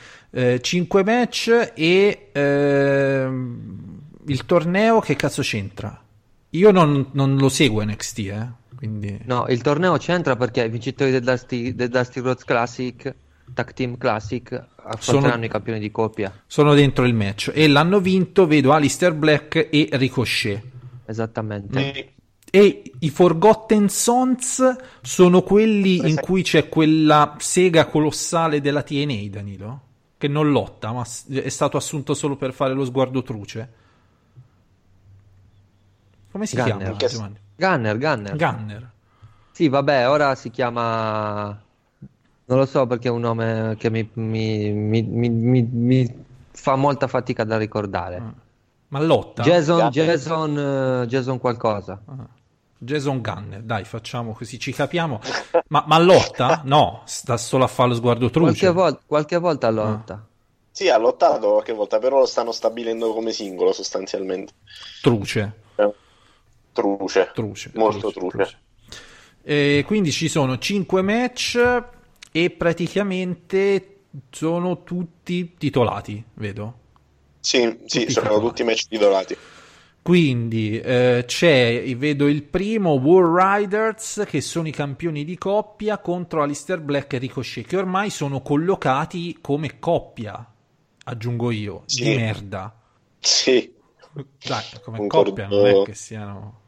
[0.60, 6.03] 5 match e ehm, il torneo che cazzo c'entra?
[6.54, 8.48] Io non, non lo seguo NXT, eh.
[8.76, 9.18] Quindi...
[9.24, 13.14] No, il torneo c'entra perché i vincitori del Dusty, del Dusty Rhodes Classic,
[13.52, 14.52] Tag Team Classic,
[14.84, 16.32] affronteranno Sono- i campioni di coppia.
[16.46, 20.62] sono dentro il match e l'hanno vinto vedo Alistair Black e Ricochet
[21.06, 21.92] Esattamente.
[21.94, 22.08] Sì.
[22.50, 29.80] e i Forgotten Sons sono quelli in cui c'è quella sega colossale della TNA Danilo
[30.16, 33.82] che non lotta ma è stato assunto solo per fare lo sguardo truce
[36.34, 36.78] come si Gunner.
[36.78, 37.38] chiama Giovanni?
[37.56, 38.36] Gunner, Gunner.
[38.36, 38.90] Gunner
[39.52, 41.62] Sì, vabbè, ora si chiama...
[42.46, 46.76] Non lo so perché è un nome che mi, mi- mi- mi- mi- mi fa
[46.76, 48.20] molta fatica da ricordare.
[48.88, 49.88] ma lotta Jason.
[49.90, 50.58] Jason,
[51.02, 52.00] eh, Jason qualcosa.
[52.78, 55.20] Jason Gunner dai facciamo così ci capiamo
[55.68, 56.60] ma, ma lotta?
[56.64, 60.22] no sta solo a fare lo sguardo truce Qualche, vol- qualche volta lotta.
[60.70, 64.52] Sì, ha lottato qualche volta, però lo stanno stabilendo come singolo sostanzialmente.
[65.02, 65.52] truce
[66.74, 67.30] Truce.
[67.32, 68.58] Truce, Molto truce.
[69.42, 71.82] E quindi ci sono 5 match
[72.32, 73.88] e praticamente
[74.30, 76.78] sono tutti titolati, vedo.
[77.40, 78.46] Sì, sì, Tutti sono titolati.
[78.48, 79.36] tutti match titolati.
[80.02, 86.42] Quindi eh, c'è, vedo il primo War Riders che sono i campioni di coppia contro
[86.42, 90.46] Alistair Black e Ricochet che ormai sono collocati come coppia,
[91.04, 92.02] aggiungo io, Sì.
[92.04, 92.74] di merda.
[93.18, 93.72] Sì,
[94.12, 95.30] Dai, come Concordo.
[95.30, 96.60] coppia non è che siano...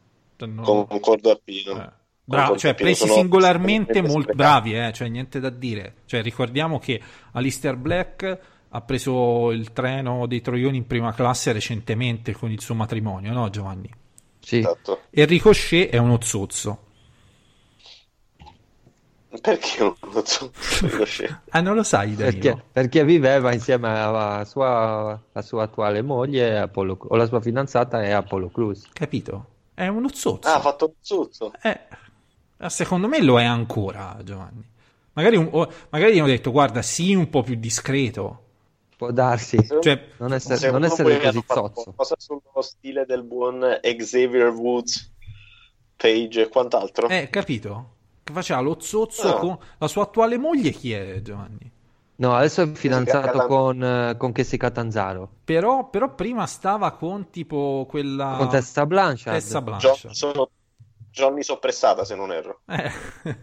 [0.44, 1.70] non- concordo appieno.
[1.82, 2.04] Eh.
[2.28, 5.94] Bravo, Concordo cioè presi sono- singolarmente molto bravi, eh, cioè niente da dire.
[6.06, 7.00] Cioè, ricordiamo che
[7.32, 12.74] Alistair Black ha preso il treno dei Troioni in prima classe recentemente con il suo
[12.74, 13.88] matrimonio, no Giovanni?
[14.40, 14.58] Sì.
[14.58, 15.02] Esatto.
[15.10, 16.80] E Ricochet è uno zozzo.
[19.40, 20.50] Perché non lo so?
[20.80, 21.40] Ricochet.
[21.50, 22.40] Ah, non lo sai, Danilo?
[22.40, 28.02] Perché, perché viveva insieme alla sua, alla sua attuale moglie Apollo- o la sua fidanzata
[28.02, 28.88] è Apollo Cruz.
[28.92, 29.50] Capito?
[29.76, 30.48] È uno zozzo.
[30.48, 31.52] Ah, ha fatto un zuzzo.
[31.60, 31.78] Eh,
[32.70, 34.64] secondo me lo è ancora, Giovanni.
[35.12, 38.42] Magari, un- o- magari gli hanno detto, guarda, sii un po' più discreto.
[38.96, 39.58] Può darsi.
[39.82, 41.82] Cioè, non essere, non essere così zozzo.
[41.82, 45.12] qualcosa sullo stile del buon Xavier Woods,
[45.94, 47.08] Page e quant'altro?
[47.08, 47.90] eh, capito?
[48.24, 49.34] Che faceva lo zozzo No.
[49.36, 51.70] con la sua attuale moglie chi è Giovanni?
[52.18, 55.28] No, adesso è fidanzato con, eh, con Casey Catanzaro.
[55.44, 59.36] Però, però prima stava con tipo quella Con Tessa Blanchard.
[59.36, 59.98] Tessa Blanchard.
[59.98, 60.48] Johnson-
[61.10, 62.60] Johnny Soppressata, se non erro.
[62.66, 62.92] Eh,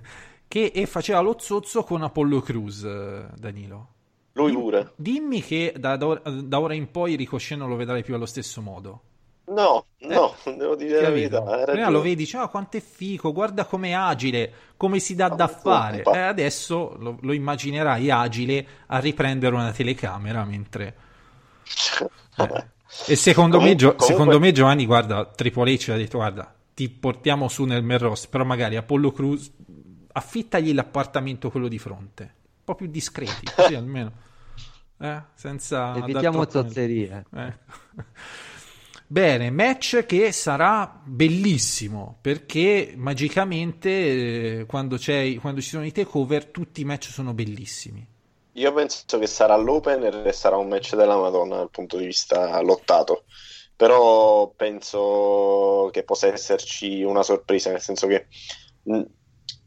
[0.47, 3.87] che e faceva lo zozzo con Apollo Crews, eh, Danilo.
[4.33, 4.93] Lui pure.
[4.95, 9.01] Dimmi che da, da ora, in poi Ricochet non lo vedrai più allo stesso modo.
[9.45, 11.43] No, no, devo dire la Capito?
[11.43, 11.71] verità.
[11.71, 15.47] Prima lo vedi, dici, ah, quanto è fico, guarda com'è agile, come si dà da
[15.47, 15.61] Pompa.
[15.61, 16.03] fare.
[16.03, 20.95] E adesso lo, lo immaginerai agile a riprendere una telecamera mentre...
[22.35, 22.71] Vabbè.
[23.07, 26.53] E secondo, me, Comunque- Gio- comunque- secondo me Giovanni, guarda, Triple H ha detto, guarda,
[26.75, 29.51] ti portiamo su nel roster, però magari Apollo Cruz,
[30.11, 34.11] affittagli l'appartamento quello di fronte, un po' più discreti, così almeno.
[34.99, 35.95] Eh, senza...
[35.95, 37.25] Evitiamo zozzerie.
[37.35, 37.53] eh.
[39.13, 44.97] Bene, match che sarà bellissimo perché magicamente eh, quando,
[45.39, 48.03] quando ci sono i takeover tutti i match sono bellissimi.
[48.53, 52.59] Io penso che sarà l'opener e sarà un match della Madonna dal punto di vista
[52.61, 53.25] lottato.
[53.75, 58.25] Però penso che possa esserci una sorpresa, nel senso che
[58.81, 59.01] mh,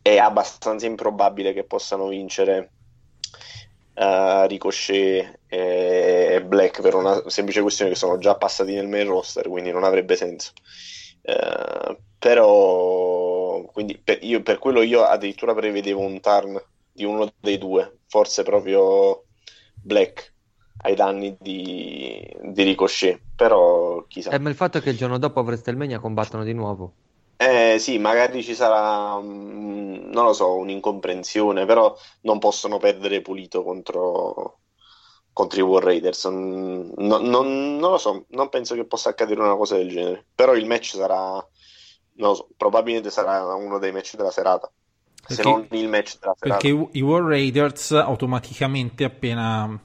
[0.03, 2.73] è abbastanza improbabile che possano vincere
[3.97, 9.49] eh, Ricochet e Black per una semplice questione che sono già passati nel main roster,
[9.49, 10.53] quindi non avrebbe senso.
[11.23, 17.59] Eh, però quindi per, io, per quello io addirittura prevedevo un turn di uno dei
[17.59, 19.25] due, forse proprio
[19.75, 20.35] Black
[20.83, 24.31] ai danni di, di Ricochet, però chissà.
[24.31, 26.93] Eh, ma il fatto è che il giorno dopo a WrestleMania combattono di nuovo.
[27.39, 33.63] Eh sì, magari ci sarà, mm, non lo so, un'incomprensione, però non possono perdere pulito
[33.63, 34.61] contro,
[35.33, 36.25] contro i War Raiders.
[36.25, 40.27] No- non, non lo so, non penso che possa accadere una cosa del genere.
[40.35, 41.33] Però il match sarà,
[42.15, 44.71] non lo so, probabilmente sarà uno dei match della serata,
[45.27, 46.61] se Perché- non il match della serata.
[46.61, 49.79] Perché i i War Raiders automaticamente appena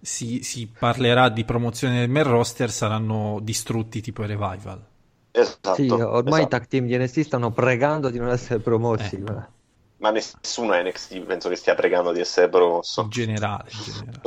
[0.00, 4.87] si, si parlerà di promozione del main roster saranno distrutti tipo i revival.
[5.30, 6.48] Esatto, Sì, ormai i esatto.
[6.48, 9.16] tag team di NXT stanno pregando di non essere promossi.
[9.16, 9.20] Eh.
[9.20, 9.52] ma-
[9.98, 13.02] Ma nessuno a NXT penso che stia pregando di essere promosso.
[13.02, 14.20] In generale, in generale.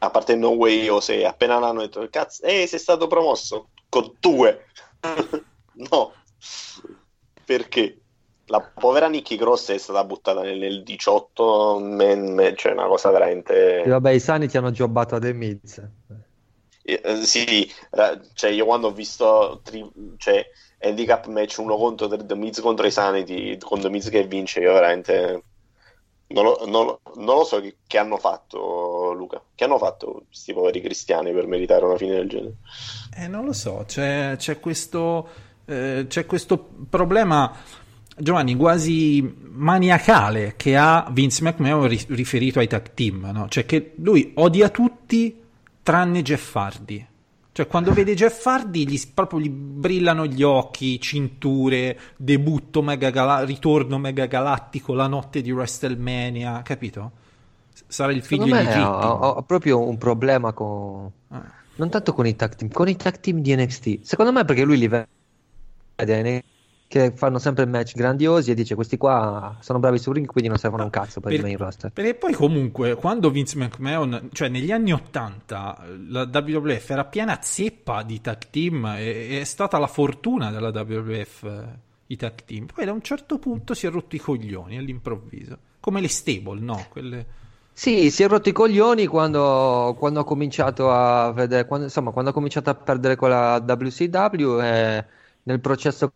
[0.00, 4.14] A parte No Way o se appena l'hanno detto, cazzo, ehi, sei stato promosso con
[4.20, 4.66] due.
[5.90, 6.12] no,
[7.44, 7.98] perché
[8.46, 13.10] la povera Nikki Cross è stata buttata nel, nel 18 man match, cioè una cosa
[13.10, 13.82] veramente.
[13.84, 15.90] Sì, vabbè, i Sani ti hanno jobbato a The Miz.
[16.94, 17.70] Eh, sì,
[18.32, 20.42] cioè io quando ho visto tri- cioè,
[20.80, 24.72] handicap match uno contro The Miz contro i Sanity, con The Miz che vince, io
[24.72, 25.42] veramente
[26.28, 29.42] non lo, non non lo so che, che hanno fatto, Luca.
[29.54, 32.54] Che hanno fatto questi poveri cristiani per meritare una fine del genere?
[33.16, 35.28] Eh, non lo so, c'è, c'è questo,
[35.66, 37.54] eh, c'è questo problema,
[38.16, 43.46] Giovanni, quasi maniacale che ha Vince McMahon ri- riferito ai tag team, no?
[43.48, 45.46] Cioè che lui odia tutti
[45.88, 47.06] tranne Jeff Hardy.
[47.50, 53.42] Cioè quando vede Jeff Hardy gli, proprio gli brillano gli occhi, cinture, debutto mega gala-
[53.42, 57.12] ritorno mega galattico, la notte di WrestleMania, capito?
[57.86, 58.90] Sarà il figlio Secondo me illegittimo.
[58.90, 61.10] ho, ho proprio un problema con...
[61.28, 61.52] Ah.
[61.76, 64.02] Non tanto con i tag team, con i tag team di NXT.
[64.02, 65.08] Secondo me perché lui li vede
[66.88, 70.58] che fanno sempre match grandiosi e dice questi qua sono bravi sul ring quindi non
[70.58, 71.92] servono un cazzo per il Per- main roster.
[71.92, 78.02] Perché poi comunque quando Vince McMahon, cioè negli anni 80 la WWF era piena zeppa
[78.02, 82.66] di tag team e è stata la fortuna della WWF eh, i tag team.
[82.74, 86.86] Poi da un certo punto si è rotto i coglioni all'improvviso, come le stable, no?
[86.88, 87.26] Quelle...
[87.70, 92.30] Sì, si è rotto i coglioni quando, quando ha cominciato a vedere, quando, insomma, quando
[92.30, 95.04] ha cominciato a perdere con la WCW e
[95.42, 96.12] nel processo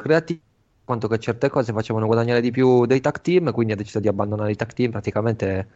[0.00, 0.40] creativo,
[0.84, 4.08] quanto che certe cose facevano guadagnare di più dei tag team, quindi ha deciso di
[4.08, 5.68] abbandonare i tag team, praticamente,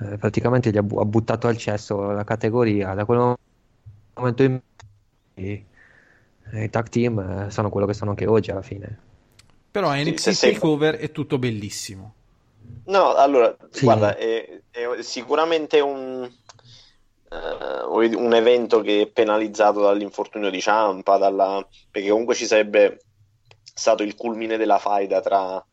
[0.00, 2.94] eh, praticamente gli ha, bu- ha buttato al cesso la categoria.
[2.94, 3.34] Da quel
[4.14, 4.60] momento in
[5.34, 5.64] poi
[6.52, 8.98] eh, i tag team eh, sono quello che sono anche oggi alla fine.
[9.70, 12.14] Però Sì, NXT se sei- Takeover è tutto bellissimo.
[12.86, 13.84] No, allora, Sì.
[13.84, 16.28] guarda, è, è sicuramente un,
[17.28, 22.98] dire, un evento che è penalizzato dall'infortunio di Ciampa, dalla- perché comunque ci sarebbe
[23.78, 25.64] stato il culmine della faida tra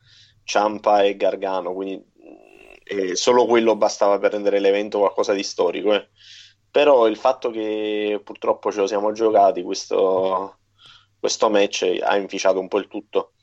[0.43, 2.03] Ciampa e Gargano, quindi
[2.83, 5.93] eh, solo quello bastava per rendere l'evento qualcosa di storico.
[5.93, 6.09] eh.
[6.69, 10.57] Però il fatto che purtroppo ce lo siamo giocati, questo,
[11.19, 13.34] questo match ha inficiato un po' il tutto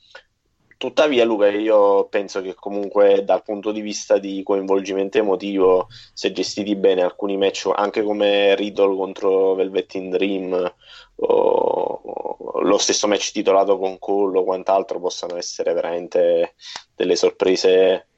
[0.83, 6.75] Tuttavia, Luca, io penso che comunque dal punto di vista di coinvolgimento emotivo, se gestiti
[6.75, 10.75] bene alcuni match, anche come Riddle contro Velvet in Dream,
[11.15, 16.57] o lo stesso match titolato con Cole o quant'altro, possano essere veramente
[16.97, 18.09] delle sorprese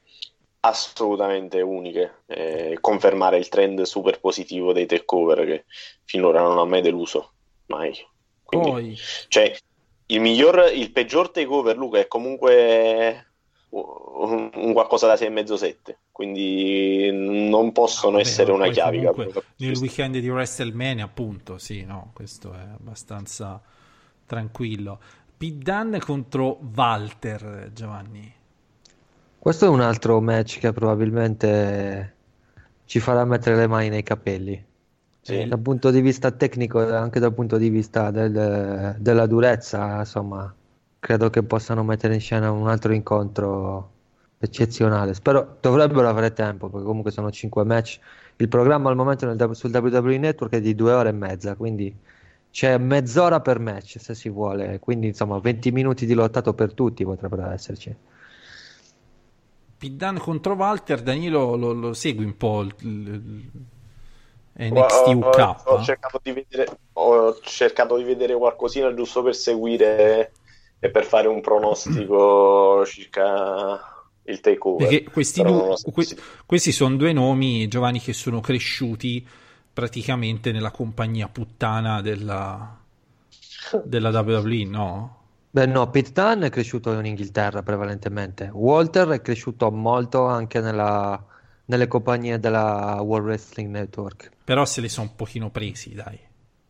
[0.61, 5.65] assolutamente uniche e confermare il trend super positivo dei takeover che
[6.03, 7.33] finora non ha mai deluso,
[7.67, 7.95] mai.
[8.43, 8.97] Quindi, Poi,
[9.27, 9.55] cioè,
[10.07, 13.25] il miglior, il peggior takeover, Luca, è comunque
[13.69, 15.95] un, qualcosa da 6,5-7.
[16.11, 22.53] Quindi non possono vabbè, essere una comunque nel weekend di WrestleMania, appunto, sì, no, questo
[22.53, 23.61] è abbastanza
[24.25, 24.99] tranquillo.
[25.37, 28.33] Dunne contro Walter, Giovanni.
[29.37, 32.15] Questo è un altro match che probabilmente
[32.85, 34.65] ci farà mettere le mani nei capelli.
[35.25, 35.47] Sì.
[35.47, 40.53] Dal punto di vista tecnico e anche dal punto di vista del- della durezza, insomma,
[40.99, 43.89] credo che possano mettere in scena un altro incontro
[44.37, 45.15] eccezionale.
[45.15, 47.99] Spero dovrebbero avere tempo, perché comunque sono 5 match.
[48.35, 51.91] Il programma al momento nel- sul WWE Network è di 2 ore e mezza, quindi
[52.51, 54.77] c'è mezz'ora per match se si vuole.
[54.77, 57.95] Quindi, insomma, 20 minuti di lottato per tutti potrebbero esserci.
[59.79, 63.49] Dunne contro Walter, Danilo lo, lo segui un po' il- il
[64.57, 65.55] NXT Ho, UK?
[65.65, 70.31] ho cercato di vedere, ho cercato di vedere qualcosina giusto per seguire
[70.79, 73.79] e per fare un pronostico circa
[74.23, 74.87] il takeover.
[74.87, 76.07] Perché questi, du- que-
[76.45, 79.25] questi sono due nomi, Giovanni, che sono cresciuti
[79.73, 82.77] praticamente nella compagnia puttana della,
[83.83, 85.19] della WWE, no?
[85.51, 88.49] Beh, no, Pete Dunne è cresciuto in Inghilterra prevalentemente.
[88.53, 91.23] Walter è cresciuto molto anche nella-
[91.65, 94.31] nelle compagnie della World Wrestling Network.
[94.45, 96.17] Però se li sono un pochino presi, dai.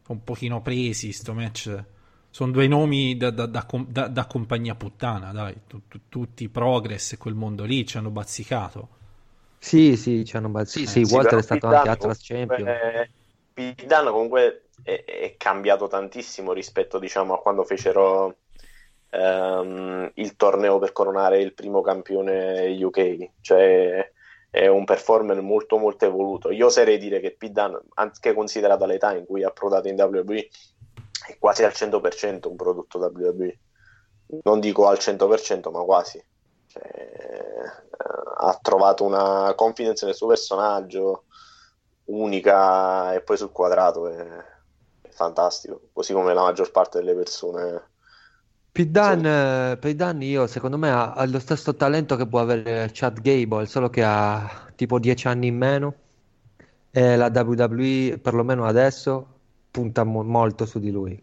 [0.07, 1.83] Un pochino presi, sto match.
[2.31, 5.55] Sono due nomi da, da- da da- da compagnia puttana, dai.
[5.67, 8.89] Tu- tu- tutti Progress e quel mondo lì ci hanno bazzicato.
[9.59, 12.73] Sì, sì, ci hanno bat- sì, sì, Sì, Walter è stato anche Atlas Champion.
[13.53, 18.39] Pete Dunne comunque è, è cambiato tantissimo rispetto diciamo, a quando fecero
[19.09, 23.31] ehm, il torneo per coronare il primo campione UK.
[23.41, 24.11] Cioè
[24.56, 26.50] è un performer molto molto evoluto.
[26.50, 30.48] Io oserei dire che Dunne, anche considerata l'età in cui è approdato in WWE,
[31.28, 33.60] è quasi al 100% un prodotto WWE.
[34.44, 36.24] Non dico al 100%, ma quasi.
[36.68, 37.98] Cioè, eh,
[38.38, 41.26] ha trovato una confidence nel suo personaggio
[42.06, 44.26] unica e poi sul quadrato è,
[45.02, 47.89] è fantastico, così come la maggior parte delle persone.
[49.79, 53.67] Pete Dunne, io secondo me ha, ha lo stesso talento che può avere Chad Gable,
[53.67, 55.93] solo che ha tipo 10 anni in meno.
[56.91, 59.27] E la WWE, perlomeno adesso,
[59.71, 61.17] punta mo- molto su di lui.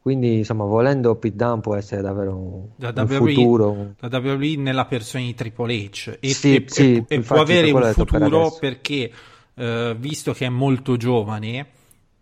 [0.00, 3.94] Quindi, insomma, volendo Dunne può essere davvero un, La un WWE, futuro.
[3.98, 7.70] la WWE nella persona di Triple H e, Sì, e- sì, e- e può avere
[7.70, 9.10] un futuro perché
[9.54, 11.66] eh, visto che è molto giovane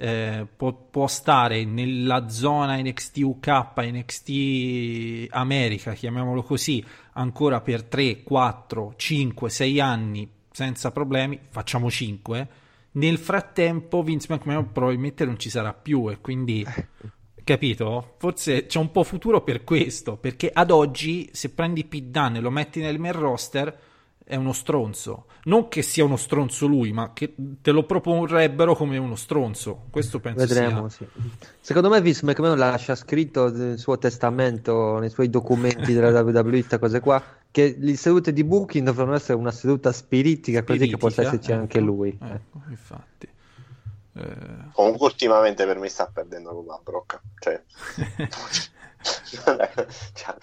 [0.04, 8.22] eh, può, può stare nella zona NXT UK NXT America chiamiamolo così ancora per 3,
[8.22, 12.48] 4, 5, 6 anni senza problemi facciamo 5
[12.92, 16.64] nel frattempo Vince McMahon probabilmente non ci sarà più e quindi
[17.44, 18.14] Capito?
[18.16, 22.40] Forse c'è un po' futuro per questo, perché ad oggi se prendi Pete Dunne e
[22.40, 23.78] lo metti nel main roster
[24.24, 25.26] è uno stronzo.
[25.44, 29.84] Non che sia uno stronzo lui, ma che te lo proporrebbero come uno stronzo.
[29.90, 31.06] Questo penso Vedremo, sia.
[31.12, 31.22] sì.
[31.60, 36.78] Secondo me Vince McMahon lascia scritto nel suo testamento, nei suoi documenti della WWE, queste
[36.78, 41.22] cose qua, che le sedute di booking dovranno essere una seduta spiritica, così che possa
[41.22, 42.18] Spiritica, esserci anche ecco, lui.
[42.20, 43.28] Ecco, infatti.
[44.16, 47.20] Eh, Comunque ultimamente per me sta perdendo la brocca.
[47.38, 47.62] Cioè,
[50.14, 50.36] cioè,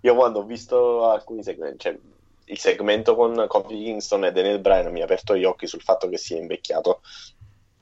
[0.00, 1.98] io quando ho visto alcuni segmenti, cioè,
[2.46, 6.08] il segmento con Kofi Kingston e Daniel Bryan mi ha aperto gli occhi sul fatto
[6.08, 7.00] che si è invecchiato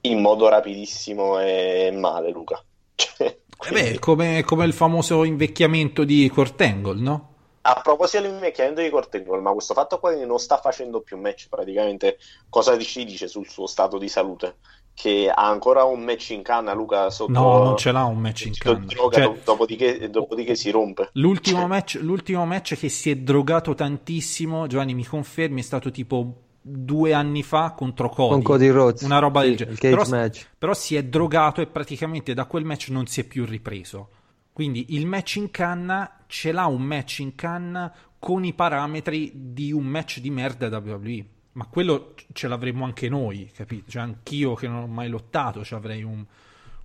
[0.03, 2.63] in modo rapidissimo e male, Luca.
[2.97, 7.35] Cioè, eh quindi- beh, come, come il famoso invecchiamento di Kurt Angle, no?
[7.67, 11.49] A proposito dell'invecchiamento di Cortegol, ma questo fatto qua che non sta facendo più match,
[11.49, 12.19] praticamente
[12.51, 14.57] cosa ci dice sul suo stato di salute?
[14.95, 17.33] Che ha ancora un match in canna, Luca, sotto...
[17.33, 18.85] No, non ce l'ha un match in canna.
[18.87, 21.11] droga, Cioè, dopodiché, dopodiché si rompe.
[21.15, 26.43] L'ultimo match, l'ultimo match che si è drogato tantissimo, Giovanni mi confermi, è stato tipo
[26.67, 28.31] due anni fa contro Cody.
[28.31, 29.77] Con Cody Rhodes, Una roba sì, del genere.
[29.81, 30.49] Però, match.
[30.57, 34.09] però si è drogato e praticamente da quel match non si è più ripreso.
[34.53, 39.73] Quindi il match in canna ce l'ha un match in canna con i parametri di
[39.73, 41.27] un match di merda WWE.
[41.55, 43.91] Ma quello ce l'avremmo anche noi, capito?
[43.91, 46.25] Cioè anch'io che non ho mai lottato, ci avrei un,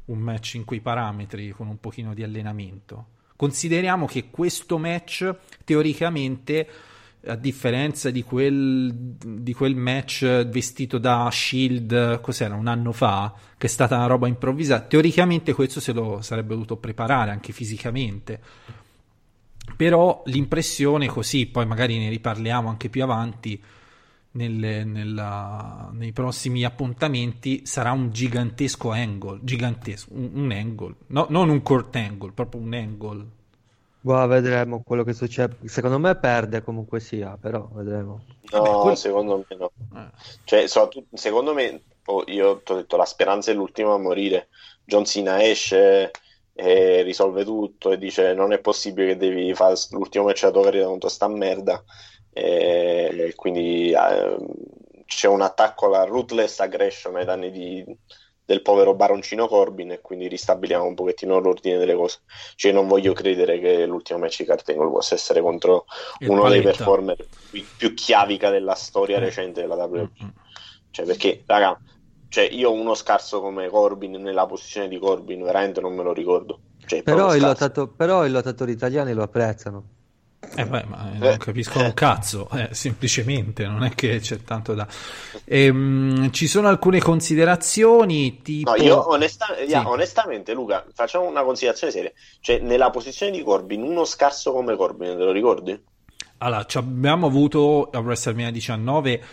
[0.05, 3.17] un match in quei parametri con un pochino di allenamento.
[3.35, 6.67] Consideriamo che questo match teoricamente
[7.25, 13.67] a differenza di quel, di quel match vestito da Shield, cos'era, un anno fa, che
[13.67, 18.39] è stata una roba improvvisata, teoricamente questo se lo sarebbe dovuto preparare anche fisicamente.
[19.75, 23.61] Però l'impressione così, poi magari ne riparliamo anche più avanti,
[24.31, 31.49] nelle, nella, nei prossimi appuntamenti sarà un gigantesco angle, gigantesco, un, un angle, no, non
[31.49, 33.27] un court angle, proprio un angle
[34.01, 35.57] Boh, vedremo quello che succede.
[35.65, 38.23] Secondo me perde comunque sia, però vedremo.
[38.51, 39.71] No, Vabbè, quel- secondo me no.
[39.95, 40.09] Eh.
[40.45, 44.47] Cioè, soprattutto- secondo me, oh, io ti ho detto, la speranza è l'ultima a morire.
[44.85, 46.11] John Cena esce
[46.53, 51.09] e risolve tutto e dice non è possibile che devi fare l'ultimo match carriera contro
[51.09, 51.83] sta merda.
[52.31, 54.37] E quindi eh,
[55.05, 57.97] c'è un attacco alla ruthless aggression ai danni di-
[58.49, 62.21] del povero baroncino Corbin e quindi ristabiliamo un pochettino l'ordine delle cose.
[62.55, 65.85] Cioè, non voglio credere che l'ultimo match di Kurt Angle possa essere contro
[66.19, 66.77] Il uno dei paletta.
[66.83, 67.29] performer
[67.75, 69.19] più, chiavica della storia Eh.
[69.19, 70.11] recente della WWE.
[70.21, 70.33] Mm-mm.
[70.91, 71.79] Cioè, perché, raga,
[72.27, 76.61] cioè, io uno scarso come Corbin nella posizione di Corbin veramente non me lo ricordo.
[76.77, 77.63] Cioè, Però, proprio i scarso.
[77.65, 79.83] lottato- però i lottatori italiani lo apprezzano.
[80.55, 81.17] Eh beh, ma Eh.
[81.17, 84.87] non capiscono un cazzo, eh, semplicemente, non è che c'è tanto da...
[85.45, 88.71] Ehm, ci sono alcune considerazioni, tipo...
[88.75, 89.65] No, io onesta- Sì.
[89.69, 92.11] yeah, onestamente, Luca, facciamo una considerazione seria.
[92.39, 95.79] Cioè, nella posizione di Corbin, uno scarso come Corbin, te lo ricordi?
[96.37, 99.23] Allora, ci abbiamo avuto a WrestleMania 19,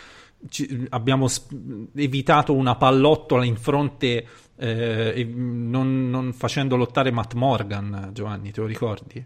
[0.48, 1.52] ci- abbiamo sp-
[1.94, 4.26] evitato una pallottola in fronte,
[4.58, 9.24] eh, e- non, non facendo lottare Matt Morgan, Giovanni, te lo ricordi?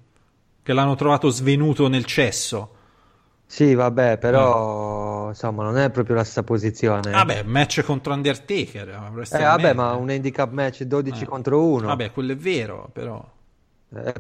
[0.63, 2.75] Che l'hanno trovato svenuto nel cesso.
[3.47, 7.11] Sì, vabbè, però insomma non è proprio la stessa posizione.
[7.11, 8.89] Vabbè, match contro Undertaker.
[8.89, 9.57] Eh, WrestleMania.
[9.57, 11.27] vabbè, ma un handicap match 12 Eh.
[11.27, 11.87] contro 1.
[11.89, 13.29] Vabbè, quello è vero, però...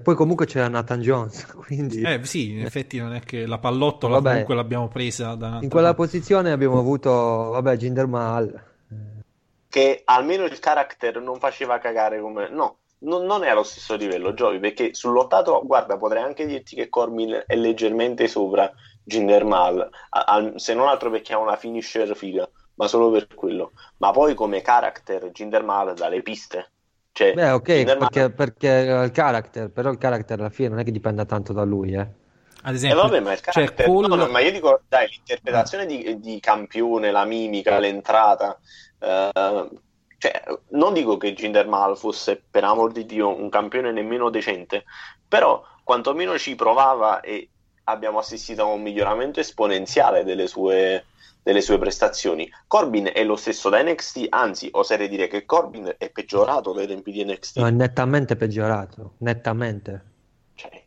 [0.03, 4.15] poi comunque c'era Nathan Jones, quindi Eh sì, in effetti non è che la pallottola
[4.15, 4.31] Vabbè.
[4.31, 5.59] comunque l'abbiamo presa da...
[5.63, 8.63] in quella posizione abbiamo avuto, vabbè, Jinder Mahal.
[9.69, 12.49] Che almeno il character non faceva cagare come...
[12.51, 16.75] No, non, non è allo stesso livello, Giovi, perché sul lottato, guarda, potrei anche dirti
[16.77, 18.71] che Corbin è leggermente sopra
[19.03, 23.27] Jinder Mahal, a- al- se non altro perché ha una finisher figa, ma solo per
[23.35, 23.73] quello.
[23.99, 26.73] Ma poi come character Jinder Mahal dà le piste.
[27.13, 28.69] Cioè, Beh, ok, Jinder Mahal- perché, perché
[29.05, 32.09] il character, però il character alla fine non è che dipenda tanto da lui, eh.
[32.63, 33.73] Ad Eh esempio, vabbè, ma il cioè.
[33.81, 38.59] Cole- no, no, ma io dico, dai, l'interpretazione di, di campione, la mimica, l'entrata...
[38.99, 39.71] eh,
[40.21, 40.43] cioè,
[40.73, 44.85] non dico che Jinder Mahal fosse, per amor di Dio, un campione nemmeno decente,
[45.27, 47.49] però quantomeno ci provava e
[47.85, 51.07] abbiamo assistito a un miglioramento esponenziale delle sue,
[51.43, 52.47] delle sue prestazioni.
[52.67, 57.13] Corbin è lo stesso da NXT, anzi, oserei dire che Corbin è peggiorato dai tempi
[57.13, 57.57] di NXT.
[57.57, 60.05] No, è nettamente peggiorato, nettamente.
[60.55, 60.85] Cioè,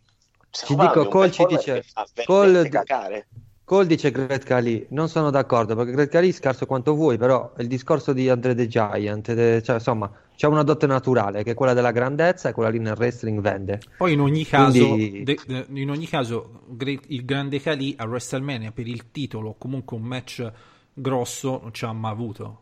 [0.52, 1.84] Ci dico, Cole ci dice-
[2.24, 3.26] Cole- cagare.
[3.74, 7.54] Cole dice Great Khali, non sono d'accordo perché Great Khali è scarso quanto vuoi, però
[7.58, 11.54] il discorso di Andre the Giant, de- cioè, insomma, c'è una dote naturale che è
[11.56, 13.80] quella della grandezza e quella lì nel wrestling vende.
[13.98, 18.72] Poi in ogni caso, Quindi- de- de- in ogni caso il grande Kali a WrestleMania
[18.72, 20.52] per il titolo o comunque un match
[20.94, 22.62] grosso non ci ha mai avuto.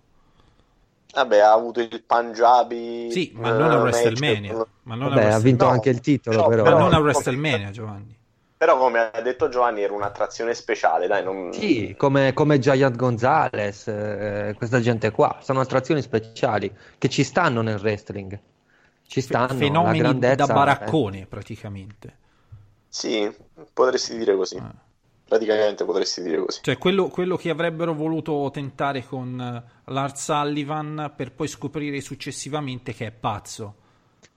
[1.14, 3.12] Vabbè, ha avuto il Punjabi.
[3.12, 4.53] Sì, ma eh, non a match WrestleMania.
[4.53, 6.78] con- Ma non a Vabbè, ha vinto no, anche il titolo, però- però.
[6.78, 8.20] ma non a WrestleMania, Giovanni.
[8.62, 11.24] Però, come ha detto Giovanni, era un'attrazione speciale, dai.
[11.24, 11.51] Non...
[11.51, 17.64] Sì, come, come Giant Gonzalez, eh, questa gente qua, sono attrazioni speciali che ci stanno
[17.64, 18.39] nel wrestling.
[19.07, 20.45] Ci stanno, la Fenomeni grandezza.
[20.45, 22.18] da baraccone praticamente.
[22.88, 23.36] Sì,
[23.74, 24.57] potresti dire così.
[24.57, 24.72] Ah.
[25.28, 26.59] Praticamente potresti dire così.
[26.62, 32.93] Cioè quello, quello che avrebbero voluto tentare con eh, Lars Sullivan per poi scoprire successivamente
[32.93, 33.78] che è pazzo.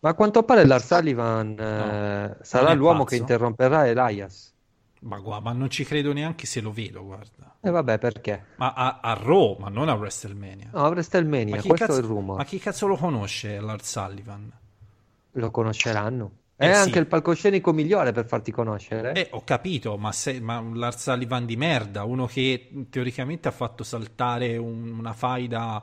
[0.05, 3.09] Ma a quanto pare Lars Sullivan eh, sarà l'uomo pazzo.
[3.09, 4.53] che interromperà Elias.
[5.01, 7.57] Ma guarda, ma non ci credo neanche se lo vedo, guarda.
[7.59, 8.45] E vabbè, perché?
[8.57, 10.69] Ma a, a Raw, ma non a WrestleMania.
[10.75, 12.37] No, a WrestleMania, ma, questo cazzo, è il rumore.
[12.37, 14.53] ma chi cazzo lo conosce Lars Sullivan?
[15.33, 16.31] Lo conosceranno.
[16.57, 16.81] Eh, è sì.
[16.81, 19.15] anche il palcoscenico migliore per farti conoscere.
[19.15, 23.53] Eh, ho capito, ma, se, ma un Lars Sullivan di merda, uno che teoricamente ha
[23.53, 25.83] fatto saltare un- una faida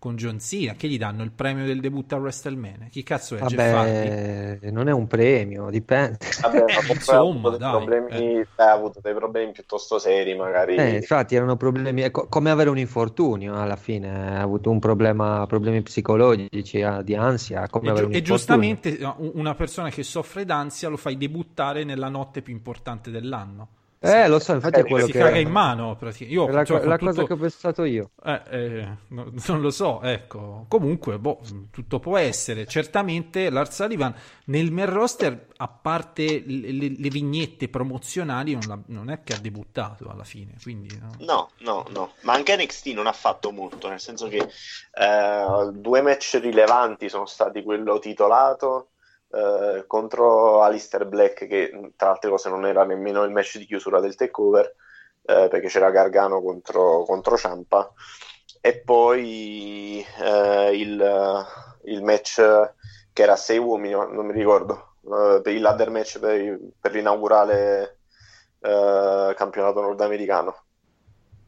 [0.00, 2.88] con John Cena, che gli danno il premio del debutto a WrestleMania?
[2.88, 3.40] Chi cazzo è?
[3.40, 6.18] Vabbè, non è un premio, dipende.
[6.42, 10.34] Vabbè, Eh, insomma, ha avuto dei dai, problemi, eh, ha avuto dei problemi piuttosto seri,
[10.34, 10.74] magari.
[10.76, 14.78] Eh, infatti erano problemi, è co- come avere un infortunio alla fine, ha avuto un
[14.78, 20.02] problema, problemi psicologici, di ansia, come E, avere giu- un e giustamente una persona che
[20.02, 23.68] soffre d'ansia lo fai debuttare nella notte più importante dell'anno.
[24.02, 25.18] Eh, lo so, infatti è quello si che...
[25.18, 25.94] caga in mano.
[25.94, 26.34] praticamente.
[26.34, 28.10] Io, la, cioè, la tutto- cosa che ho pensato io.
[28.24, 30.64] Eh, eh, no- non lo so, ecco.
[30.68, 31.40] Comunque, boh,
[31.70, 32.66] tutto può essere.
[32.66, 34.14] Certamente Lars Sullivan
[34.46, 39.34] nel main roster, a parte le, le- le vignette promozionali, non, l'ha- non è che
[39.34, 40.54] ha debuttato alla fine.
[40.62, 41.10] Quindi, no.
[41.18, 44.38] No, no, no, ma anche NXT non ha fatto molto, nel senso che
[44.94, 48.88] eh, due match rilevanti sono stati quello titolato
[49.32, 54.00] eh, contro Alistair Black, che tra altre cose non era nemmeno il match di chiusura
[54.00, 54.74] del takeover,
[55.22, 57.92] eh, perché c'era Gargano contro, contro Ciampa,
[58.60, 61.46] e poi eh, il,
[61.84, 62.36] il match
[63.12, 66.92] che era a 6 uomini, non mi ricordo, eh, per il ladder match per, per
[66.92, 67.98] l'inaugurale
[68.60, 70.64] eh, campionato nordamericano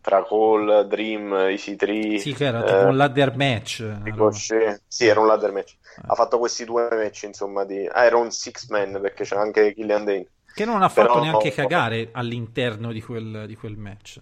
[0.03, 3.87] tra Cole, Dream, EC3 Sì, che era eh, tipo un ladder match.
[4.03, 4.83] Ricochet.
[4.87, 5.77] Sì, era un ladder match.
[6.07, 7.87] Ha fatto questi due match, insomma, di...
[7.87, 10.27] ah, era un six man perché c'era anche Killian Dane.
[10.53, 14.19] Che non ha fatto Però- neanche cagare all'interno di quel, di quel match.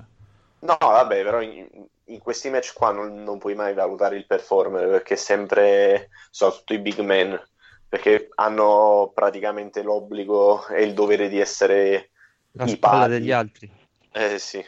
[0.61, 1.67] No, vabbè, però in,
[2.05, 6.75] in questi match qua non, non puoi mai valutare il performer perché sempre sono tutti
[6.75, 7.41] i big man
[7.89, 12.11] perché hanno praticamente l'obbligo e il dovere di essere
[12.53, 13.11] La i pari.
[13.13, 13.69] degli altri.
[14.13, 14.65] Eh sì,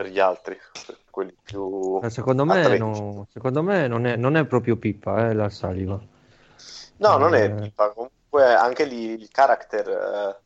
[0.00, 0.56] per gli altri,
[1.10, 5.50] quelli più Secondo me, no- secondo me non, è, non è proprio pippa, eh, la
[5.50, 6.00] Saliva.
[6.98, 7.60] No, non è Eh.
[7.62, 10.40] pippa, comunque anche lì il character eh,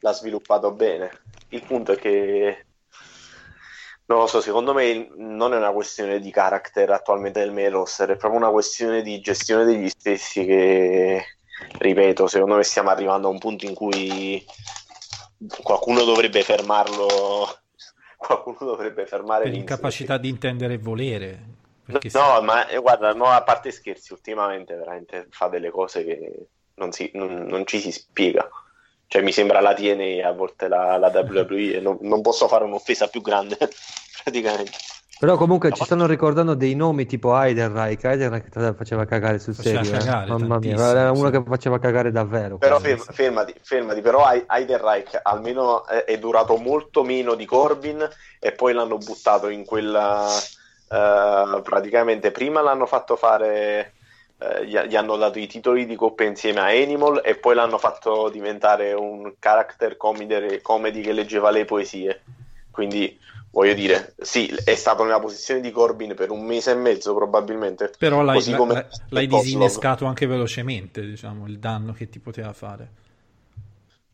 [0.00, 1.10] l'ha sviluppato bene.
[1.48, 2.66] Il punto è che
[4.06, 8.10] non lo so, secondo me non è una questione di character attualmente del main roster,
[8.10, 11.24] è proprio una questione di gestione degli stessi che,
[11.78, 14.44] ripeto, secondo me stiamo arrivando a un punto in cui
[15.62, 17.06] qualcuno dovrebbe fermarlo,
[18.20, 21.38] qualcuno dovrebbe fermare Per Vince, incapacità di intendere e volere.
[22.12, 26.92] No, ma eh, guarda, no, a parte scherzi, ultimamente veramente fa delle cose che non,
[26.92, 28.48] si- non- non ci si spiega.
[29.06, 33.08] Cioè, mi sembra la TNA a volte la, la WWE non, non posso fare un'offesa
[33.08, 33.56] più grande,
[34.22, 34.70] praticamente.
[35.20, 38.02] Però comunque ci stanno ricordando dei nomi tipo Heidenreich.
[38.04, 40.00] Heidenreich faceva cagare sul Faceva serio.
[40.00, 40.04] eh.
[40.04, 41.32] cagare Mamma mia, era uno sì.
[41.32, 42.56] che faceva cagare davvero.
[42.56, 48.08] Però ferm- fermati, fermati, però Hei- Heidenreich almeno è, durato molto meno di Corbin
[48.38, 50.26] e poi l'hanno buttato in quella...
[50.88, 53.92] eh, praticamente prima l'hanno fatto fare...
[54.38, 58.30] eh, gli, hanno dato i titoli di coppia insieme a Animal e poi l'hanno fatto
[58.30, 62.22] diventare un character comedy, comedy che leggeva le poesie.
[62.70, 63.18] Quindi
[63.50, 67.90] voglio dire, sì, è stato nella posizione di Corbin per un mese e mezzo probabilmente.
[67.98, 72.98] Però l'hai, Così come l'hai- disinnescato anche velocemente, diciamo, il danno che ti poteva fare.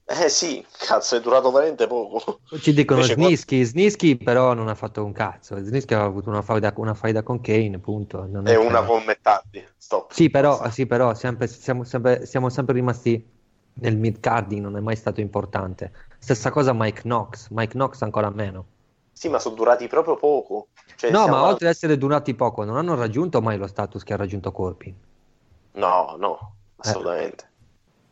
[0.08, 2.38] Eh sì, cazzo, è durato veramente poco.
[2.60, 5.58] Ci dicono Invece qua- Snisky, Snisky però non ha fatto un cazzo.
[5.58, 8.24] Snisky aveva avuto una faida, una faida con Kane, punto.
[8.24, 10.12] Non È che- una con Mettardi, stop.
[10.12, 13.34] Sì, però, sì, però sempre- siamo, sempre, siamo sempre rimasti
[13.78, 15.92] nel mid-carding, non è mai stato importante.
[16.18, 18.66] Stessa cosa Mike Knox, Mike Knox ancora meno.
[19.12, 20.68] Sì, ma sono durati proprio poco.
[20.96, 24.02] Cioè, No, ma a- oltre ad essere durati poco, non hanno raggiunto mai lo status
[24.02, 24.94] che ha raggiunto Corbin.
[25.72, 27.50] No, no, assolutamente.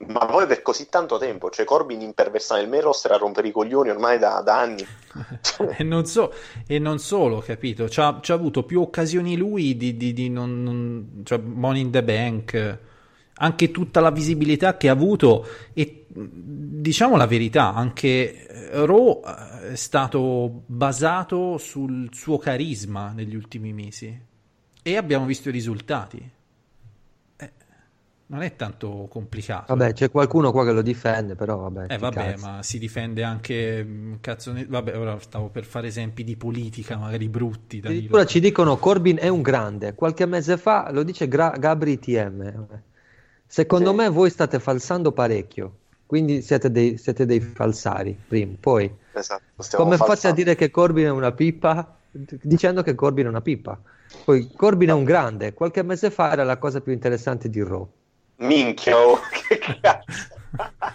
[0.06, 3.52] Ma poi per così tanto tempo, cioè Corbin imperversa nel main roster a rompere i
[3.52, 4.84] coglioni ormai da, da anni.
[5.78, 6.32] E non, so-
[6.66, 7.86] e non solo, capito?
[7.88, 12.02] C'ha, c'ha avuto più occasioni lui di, di- di non, non- cioè Money in the
[12.02, 12.78] Bank,
[13.36, 19.72] anche tutta la visibilità che ha avuto e diciamo la verità, anche eh, Raw eh,
[19.72, 24.20] è stato basato sul suo carisma negli ultimi mesi
[24.82, 26.30] e abbiamo visto i risultati.
[27.36, 27.52] Eh,
[28.26, 29.74] non è tanto complicato.
[29.74, 31.92] Vabbè, c'è qualcuno qua che lo difende, però vabbè.
[31.94, 36.36] Eh vabbè, ma si difende anche mh, cazzo vabbè, ora stavo per fare esempi di
[36.36, 37.80] politica, magari brutti.
[37.82, 39.94] Addirittura ci dicono Corbin è un grande.
[39.94, 42.82] Qualche mese fa lo dice Gra- Gabri TM.
[43.46, 43.96] Secondo Sì.
[43.96, 45.76] me voi state falsando parecchio,
[46.06, 48.18] quindi siete dei, siete dei falsari.
[48.26, 49.42] Prima, poi, Esatto,
[49.76, 51.96] come fate a dire che Corbin è una pippa?
[52.10, 53.80] Dicendo che Corbin è una pippa.
[54.24, 55.52] Poi Corbin è un grande.
[55.54, 57.88] Qualche mese fa era la cosa più interessante di Raw.
[58.36, 59.18] Minchia, oh,
[59.48, 60.32] che cazzo.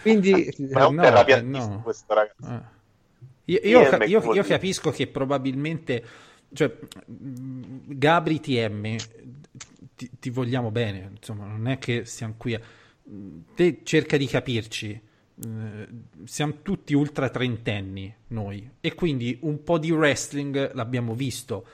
[0.02, 1.82] Quindi, Ma è un no, terrapiattista no.
[1.82, 2.50] questo ragazzo.
[2.50, 2.78] Eh.
[3.46, 6.04] Io, io- io- io capisco che probabilmente,
[6.54, 6.72] cioè,
[7.06, 8.96] Gabri TM,
[10.00, 12.62] ti, ti vogliamo bene, insomma, non è che siamo qui a...
[13.56, 15.88] Te cerca di capirci, eh,
[16.24, 21.66] siamo tutti ultra trentenni noi e quindi un po' di wrestling l'abbiamo visto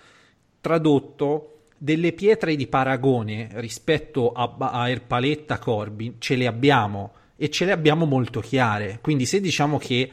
[0.62, 7.66] tradotto delle pietre di paragone rispetto a, a Erpaletta Corbin ce le abbiamo e ce
[7.66, 10.10] le abbiamo molto chiare quindi se diciamo che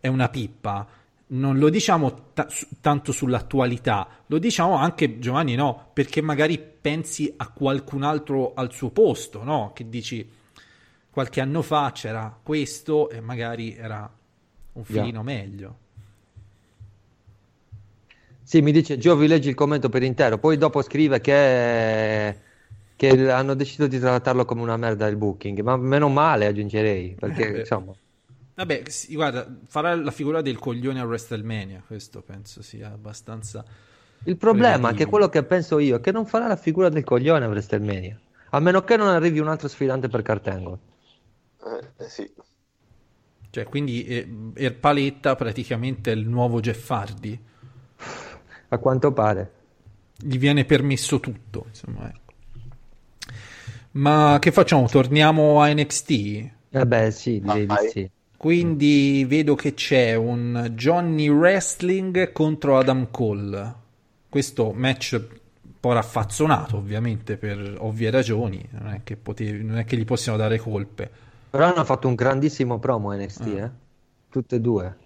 [0.00, 0.88] è una pippa
[1.28, 2.48] non lo diciamo ta-
[2.80, 5.90] tanto sull'attualità lo diciamo anche Giovanni no?
[5.92, 9.72] Perché magari pensi a qualcun altro al suo posto no?
[9.74, 10.28] Che dici
[11.10, 14.08] qualche anno fa c'era questo e magari era
[14.74, 15.78] un filino meglio.
[18.42, 22.36] Sì, mi dice Giovi, leggi il commento per intero, poi dopo scrive che,
[22.94, 27.52] che hanno deciso di trattarlo come una merda il booking, ma meno male aggiungerei, perché
[27.52, 27.92] Eh, insomma...
[28.56, 33.62] Vabbè, sì, guarda, farà la figura del coglione a WrestleMania, questo penso sia abbastanza...
[34.24, 35.10] Il problema, che è prevedibile.
[35.10, 38.18] quello che penso io, è che non farà la figura del coglione a WrestleMania,
[38.50, 40.78] a meno che non arrivi un altro sfidante per Cartangle.
[41.62, 42.32] Eh, eh, sì.
[43.50, 47.38] Cioè, quindi eh, Erpaletta praticamente è il nuovo Jeff Hardy.
[48.68, 49.52] A quanto pare.
[50.16, 52.32] Gli viene permesso tutto, insomma, ecco.
[53.92, 54.88] Ma che facciamo?
[54.88, 56.50] Torniamo a NXT?
[56.70, 58.10] Beh, sì, direi di sì.
[58.46, 63.74] Quindi vedo che c'è un Johnny Wrestling contro Adam Cole.
[64.28, 68.64] Questo match un po' raffazzonato, ovviamente, per ovvie ragioni.
[68.70, 71.10] Non è che, potevi- non è che gli possiamo dare colpe.
[71.50, 73.70] Però hanno fatto un grandissimo promo NXT, eh?
[74.28, 74.96] Tutte e due.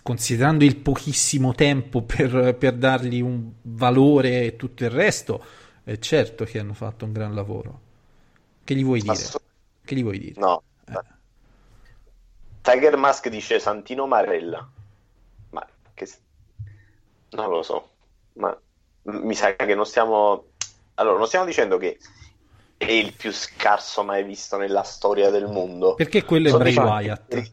[0.00, 5.44] Considerando il pochissimo tempo per, per dargli un valore e tutto il resto,
[5.82, 7.80] è certo che hanno fatto un gran lavoro.
[8.62, 9.18] Che gli vuoi dire?
[9.84, 10.34] Che gli vuoi dire?
[10.38, 10.62] No.
[12.66, 14.68] Tiger Mask dice Santino Marella.
[15.50, 15.64] Ma
[15.94, 16.08] che...
[17.30, 17.90] Non lo so.
[18.34, 18.56] Ma
[19.02, 20.46] mi sa che non stiamo...
[20.94, 21.96] Allora, non stiamo dicendo che
[22.76, 25.94] è il più scarso mai visto nella storia del mondo.
[25.94, 27.50] Perché quello è Bray dicendo- Wyatt.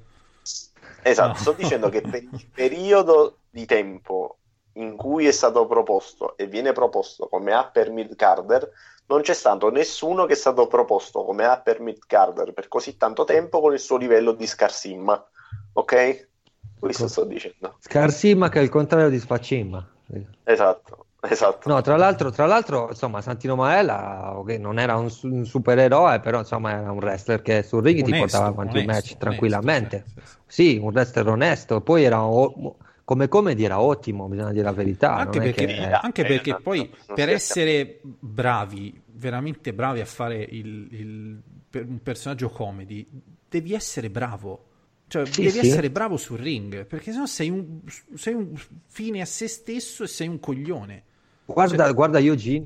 [1.04, 1.36] Esatto, No.
[1.36, 4.38] sto dicendo che per il periodo di tempo
[4.74, 8.70] in cui è stato proposto e viene proposto come upper mid carder,
[9.08, 13.24] non c'è stato nessuno che è stato proposto come upper mid carder per così tanto
[13.24, 15.24] tempo con il suo livello di scarsimma.
[15.74, 16.30] Ok?
[16.80, 17.80] Questo sto dicendo.
[17.80, 19.88] Scarsimma che è il contrario di Spacimma.
[20.46, 21.70] Esatto, esatto.
[21.70, 26.40] No, tra l'altro, tra l'altro, insomma, Santino Marella ok, non era un, un supereroe, però
[26.40, 30.04] insomma era un wrestler che sul ring ti Onesto, portava avanti onesto, match onesto, tranquillamente.
[30.04, 30.38] sì, sì, sì.
[30.46, 31.80] Sì, un wrestler onesto.
[31.82, 32.78] Poi era o-
[33.14, 35.16] come comedy era ottimo, bisogna dire la verità.
[35.16, 39.02] anche non è perché, che- eh, anche eh, perché no, poi per si essere bravi,
[39.14, 43.08] veramente bravi a fare il, il- per un personaggio comedy,
[43.50, 44.66] devi essere bravo.
[45.08, 45.60] Cioè, Sì, devi sì.
[45.60, 47.80] essere bravo sul ring, perché sennò sei un,
[48.16, 48.52] sei un
[48.88, 51.04] fine a se stesso e sei un coglione.
[51.46, 52.66] Guarda, Cioè- guarda Eugene.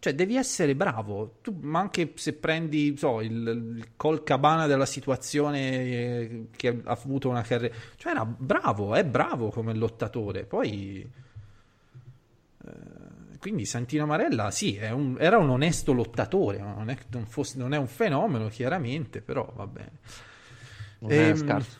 [0.00, 1.36] Cioè, devi essere bravo.
[1.42, 6.90] Tu, ma anche se prendi, so, il, il Col Cabana della situazione eh, che ha
[6.92, 7.74] avuto una carriera.
[7.96, 10.44] Cioè, era bravo, è bravo come lottatore.
[10.44, 11.08] Poi.
[12.66, 16.58] eh, quindi Santino Marella, sì, è un- era un onesto lottatore.
[16.58, 19.90] Non è, non fosse- non è un fenomeno, chiaramente, però va bene.
[21.00, 21.78] Non Ehm, scarso.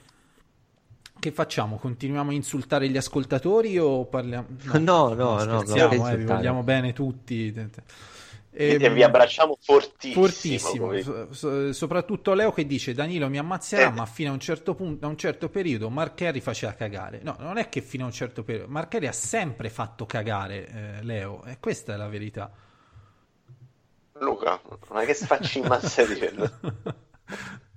[1.19, 1.77] Che facciamo?
[1.77, 4.47] Continuiamo a insultare gli ascoltatori o parliamo?
[4.79, 7.53] No, no, no, scherziamo, non eh, vi vogliamo bene tutti.
[8.53, 10.23] E vi abbracciamo fortissimo.
[10.27, 13.93] Fortissimo, So- so- soprattutto Leo che dice Danilo mi ammazzerà, Eh.
[13.93, 17.21] ma fino a un certo punto, a un certo periodo Mark Henry faceva cagare.
[17.23, 20.67] No, non è che fino a un certo periodo, Mark Henry ha sempre fatto cagare
[20.67, 22.51] eh, Leo, e questa è la verità.
[24.15, 26.51] Luca, ma che sfaccimma stai dicendo?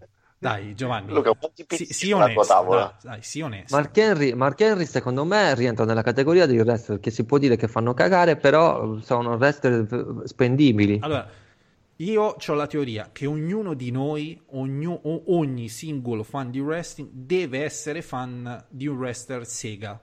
[0.43, 2.93] Dai, Giovanni, Luca, quanti sì, pizzi sulla tua onesto, tavola?
[3.01, 3.75] dai, dai, sii onesto.
[3.75, 7.55] Mark Henry, Mark Henry, secondo me rientra nella categoria dei wrestler che si può dire
[7.55, 9.87] che fanno cagare, però sono wrestler
[10.23, 10.95] eh, spendibili.
[10.99, 11.27] Allora,
[11.97, 17.09] io ho la teoria che ognuno di noi, ognu- o- ogni singolo fan di wrestling
[17.13, 19.99] deve essere fan di un wrestler Sega.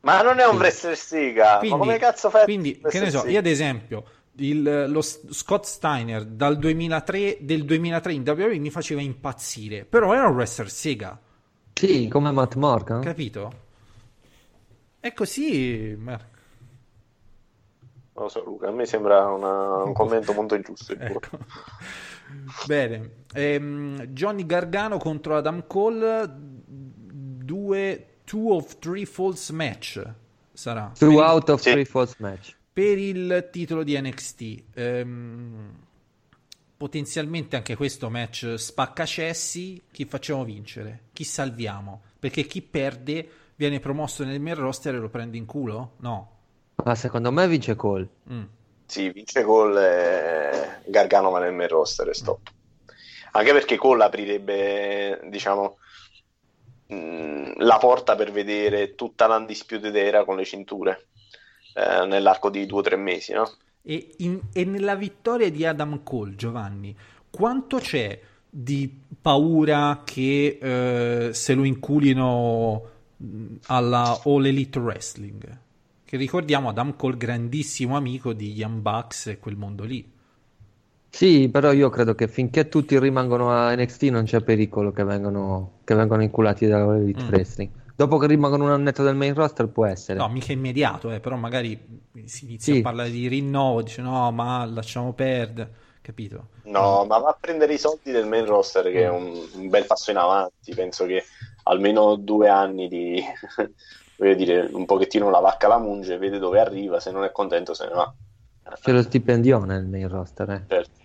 [0.00, 2.42] Ma non è un wrestler Sega, Quindi, ma come cazzo fai?
[2.42, 3.30] a quindi, che ne so, Sega?
[3.30, 4.04] io ad esempio,
[4.36, 10.26] il- lo Scott Steiner dal 2003, del 2003 in WWE mi faceva impazzire, però era
[10.28, 11.18] un wrestler Sega,
[11.74, 13.00] Sì, come Matt Morgan.
[13.02, 13.52] capito?
[15.00, 16.30] È così, ma-
[18.14, 20.74] Non lo so, Luca, a me sembra una- un commento molto tuo.
[20.98, 21.38] ecco.
[22.66, 30.02] Bene, Ehm, Johnny Gargano contro Adam Cole, due two of three false match
[30.52, 30.92] sarà.
[30.98, 31.70] Two il- out of Sì.
[31.70, 32.54] three false match.
[32.72, 34.62] Per il titolo di NXT.
[34.74, 35.74] Ehm,
[36.76, 39.82] potenzialmente anche questo match spaccacessi.
[39.92, 41.02] Chi facciamo vincere?
[41.12, 42.02] Chi salviamo?
[42.18, 45.92] Perché chi perde viene promosso nel main roster e lo prende in culo?
[45.98, 46.30] No.
[46.76, 48.08] Ma secondo me vince Cole.
[48.32, 48.42] Mm.
[48.86, 52.50] Sì, vince Cole e Gargano va nel main roster e stop.
[53.32, 55.78] Anche perché Cole aprirebbe, diciamo,
[56.86, 61.06] mh, la porta per vedere tutta l'undisputed era con le cinture
[61.74, 63.50] eh, nell'arco di due o tre mesi, no?
[63.84, 66.96] E, in- e nella vittoria di Adam Cole, Giovanni,
[67.30, 72.90] quanto c'è di paura che eh, se lo inculino
[73.66, 75.58] alla All Elite Wrestling?
[76.04, 80.08] Che ricordiamo Adam Cole, grandissimo amico di Young Bucks e quel mondo lì.
[81.08, 85.80] Sì, però io credo che finché tutti rimangono a NXT non c'è pericolo che vengano,
[85.84, 87.28] che vengano inculati da Elite Mm.
[87.28, 87.70] Wrestling.
[87.94, 90.18] Dopo che rimangono un annetto del main roster può essere.
[90.18, 91.78] No, mica immediato, eh, però magari
[92.24, 92.78] si inizia Sì.
[92.80, 96.48] a parlare di rinnovo, dice no, ma lasciamo perdere, capito?
[96.64, 99.86] No, ma va a prendere i soldi del main roster, che è un, un bel
[99.86, 100.74] passo in avanti.
[100.74, 101.24] Penso che
[101.64, 103.22] almeno due anni di,
[104.16, 107.74] voglio dire, un pochettino la vacca la munge, vede dove arriva, se non è contento
[107.74, 108.14] se ne va.
[108.80, 110.50] C'è lo stipendione nel main roster.
[110.50, 110.62] Eh.
[110.68, 111.00] Certo.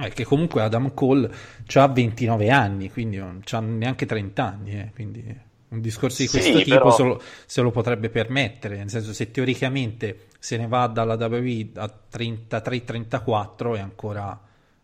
[0.00, 1.28] Eh, che comunque Adam Cole
[1.74, 6.38] ha 29 anni, quindi non c'ha neanche 30 anni, eh, quindi un discorso di Sì,
[6.38, 10.66] questo tipo però- se, lo, se lo potrebbe permettere, nel senso se teoricamente se ne
[10.66, 14.40] va dalla WWE a 33-34 è ancora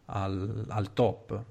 [0.07, 1.43] al, al top.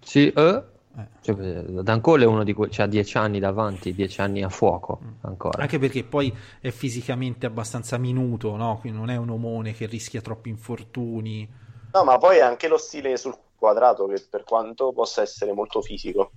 [0.00, 0.62] Sì, eh?
[0.96, 1.06] Eh.
[1.22, 5.00] Cioè, Dan Cole è uno di quelli, c'ha 10 anni davanti, 10 anni a fuoco
[5.22, 5.60] ancora.
[5.60, 8.78] Anche perché poi è fisicamente abbastanza minuto, no?
[8.78, 11.48] Quindi non è un omone che rischia troppi infortuni.
[11.92, 16.30] No, ma poi anche lo stile sul quadrato, che per quanto possa essere molto fisico,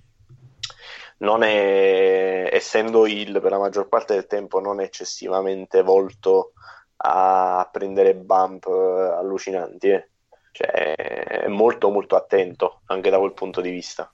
[1.42, 6.52] è, essendo il per la maggior parte del tempo, non eccessivamente volto
[6.98, 9.88] a prendere bump eh, allucinanti.
[9.90, 10.08] eh.
[10.52, 14.10] Cioè, è molto molto attento anche da quel punto di vista.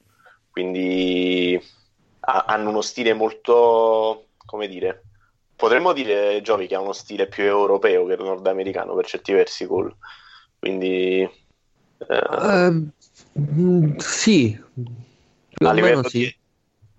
[0.51, 1.61] Quindi
[2.21, 5.03] ha- hanno uno stile molto, come dire,
[5.57, 9.97] potremmo dire, Giovi, che ha uno stile più europeo che nordamericano per certi versi, Cole.
[10.59, 11.29] Quindi
[12.09, 12.83] eh,
[13.39, 14.63] mm, sì,
[15.49, 16.19] più a livello sì.
[16.19, 16.37] di,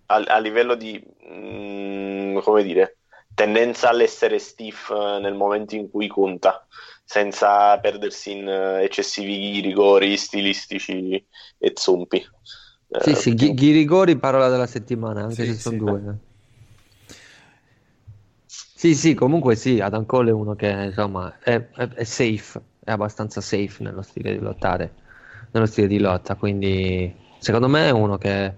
[0.08, 3.00] a, a livello di mm, come dire,
[3.34, 6.66] tendenza all'essere stiff eh, nel momento in cui conta,
[7.04, 11.26] senza perdersi in eh, eccessivi rigori stilistici
[11.58, 12.18] e zompi.
[12.18, 12.28] Eh,
[12.98, 15.78] Sì, sì, perché- Ghi- Ghirigori parola della settimana, anche Sì, se sono sì.
[15.78, 16.20] due.
[18.48, 22.92] Sì, sì, comunque sì, Adam Cole è uno che insomma è, è- è safe, è
[22.92, 24.96] abbastanza safe nello stile di lottare,
[25.52, 28.56] nello stile di lotta, quindi secondo me è uno che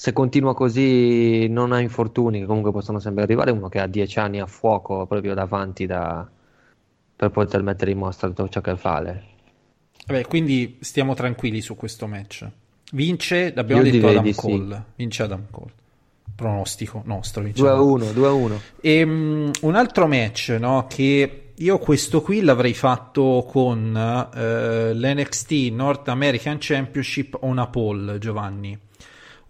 [0.00, 4.18] se continua così non ha infortuni, che comunque possono sempre arrivare, uno che ha 10
[4.18, 6.26] anni a fuoco proprio davanti da-
[7.14, 9.24] per poter mettere in mostra tutto ciò che vale.
[10.06, 12.48] Vabbè, quindi stiamo tranquilli su questo match.
[12.92, 14.40] Vince, l'abbiamo Io detto Adam di sì.
[14.40, 14.84] Cole.
[14.96, 15.72] Vince Adam Cole.
[16.34, 17.42] Pronostico nostro.
[17.42, 18.60] Vince 2 a Adam 1, 2 a 1.
[18.80, 23.94] E, mm, un altro match, no, che io questo qui l'avrei fatto con
[24.34, 28.88] eh, l'NXT North American Championship on a poll, Giovanni.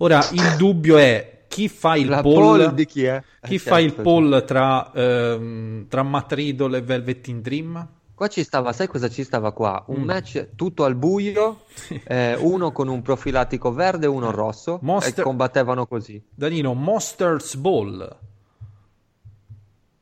[0.03, 3.23] Ora, il dubbio è chi fa il La poll, poll di chi è?
[3.43, 7.89] chi Eh, fa il certo, poll tra, ehm, tra Matt Riddle e Velvet in Dream?
[8.15, 9.83] Qua ci stava, sai cosa ci stava qua?
[9.89, 10.05] Un Mm.
[10.05, 11.65] match tutto al buio,
[12.05, 16.23] eh, uno con un profilatico verde e uno rosso, Monster- e combattevano così.
[16.35, 18.19] Danilo, Monsters Ball.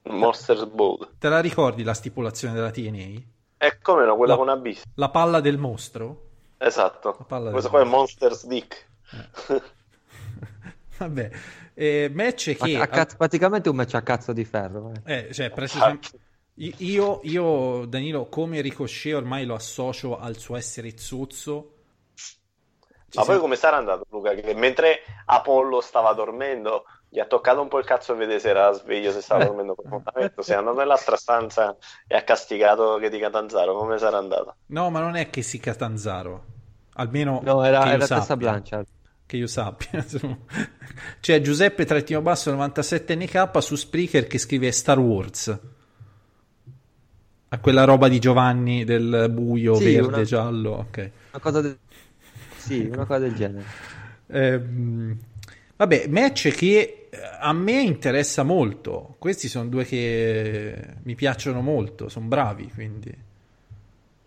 [0.02, 1.10] Monsters Ball.
[1.18, 3.20] Te la ricordi la stipulazione della TNA?
[3.58, 4.82] E come no, quella La- con Abyss.
[4.94, 6.26] La palla del mostro?
[6.58, 7.24] Esatto.
[7.28, 8.86] Del- qua è Monsters Dick.
[10.98, 11.30] Vabbè,
[11.74, 12.76] eh, match A- che...
[12.80, 14.92] a cazzo- praticamente un match a cazzo di ferro.
[14.92, 15.02] eh.
[15.04, 16.08] Eh, cioè, precisamente...
[16.60, 21.74] Io, io, Danilo, come Ricochet ormai lo associo al suo essere zozzo.
[23.10, 24.34] Ci Ma poi siamo- come sarà andato Luca?
[24.34, 28.48] Che mentre Apollo stava dormendo, gli ha toccato un po' il cazzo e vede se
[28.50, 30.42] era sveglio, se stava dormendo profondamente.
[30.42, 31.76] Si è andato nell'altra stanza
[32.06, 33.74] e ha castigato che di Catanzaro.
[33.76, 34.56] Come sarà andato?
[34.70, 36.44] No, ma non è che si Catanzaro.
[36.94, 38.36] Almeno No, era, era Tessa.
[38.36, 38.86] Blanchard.
[39.28, 40.02] Che io sappia.
[41.20, 45.58] C'è Giuseppe Trattino Basso 97 NK su Spreaker che scrive Star Wars.
[47.50, 50.70] A quella roba di Giovanni del buio, Sì, verde, una- giallo.
[50.70, 51.10] Ok.
[51.32, 51.78] Una cosa del...
[52.56, 53.64] Sì, una cosa del genere.
[54.28, 55.18] Ehm,
[55.76, 59.16] vabbè, match che eh, a me interessa molto.
[59.18, 63.14] Questi sono due che mi piacciono molto, sono bravi, quindi...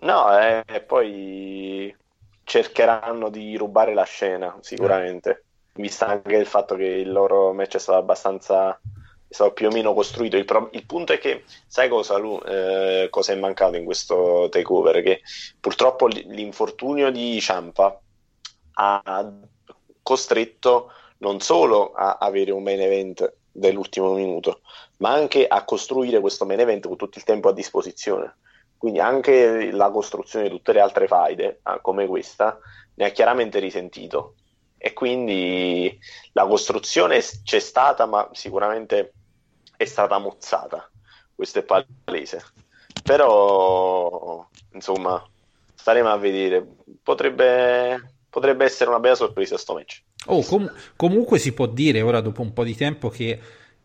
[0.02, 1.95] No, eh, e poi
[2.43, 5.45] cercheranno di rubare la scena, sicuramente.
[5.73, 8.71] Vista anche il fatto che il loro match è stato abbastanza.
[9.27, 10.35] è stato più o meno costruito.
[10.37, 15.01] Il, pro- il punto è che, sai cosa, eh, cosa è mancato in questo takeover?
[15.01, 15.21] Che
[15.59, 17.99] purtroppo l'infortunio di Ciampa
[18.73, 19.31] ha
[20.01, 24.61] costretto non solo a avere un main event dell'ultimo minuto,
[24.97, 28.37] ma anche a costruire questo main event con tutto il tempo a disposizione.
[28.82, 32.57] Quindi anche la costruzione di tutte le altre faide, ah, come questa,
[32.95, 34.34] ne ha chiaramente risentito.
[34.75, 35.99] E quindi
[36.32, 39.13] la costruzione c'è stata, ma sicuramente
[39.77, 40.89] è stata mozzata.
[41.36, 42.43] Questo è palese.
[43.03, 45.23] Però, insomma,
[45.75, 46.65] staremo a vedere.
[47.03, 50.01] Potrebbe, potrebbe essere una bella sorpresa sto match.
[50.25, 53.39] Oh, com- comunque si può dire ora dopo un po' di tempo che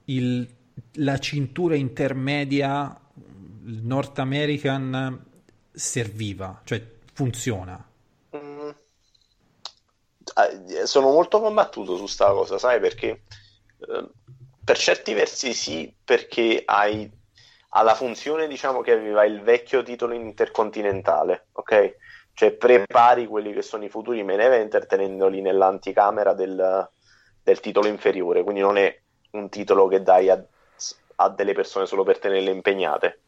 [0.07, 0.49] il-
[0.94, 2.99] la cintura intermedia
[3.67, 5.25] il North American
[5.73, 7.85] serviva, cioè funziona.
[8.37, 8.71] Mm.
[10.37, 13.23] Eh, sono molto combattuto su sta cosa, sai perché
[13.79, 14.09] eh,
[14.67, 17.09] Per certi versi sì, perché hai,
[17.71, 21.97] ha la funzione diciamo che aveva il vecchio titolo intercontinentale, ok?
[22.35, 26.91] Cioè prepari quelli che sono i futuri main eventer tenendoli nell'anticamera del,
[27.43, 29.01] del titolo inferiore, quindi non è
[29.33, 30.45] un titolo che dai a,
[31.17, 33.21] a delle persone solo per tenerle impegnate,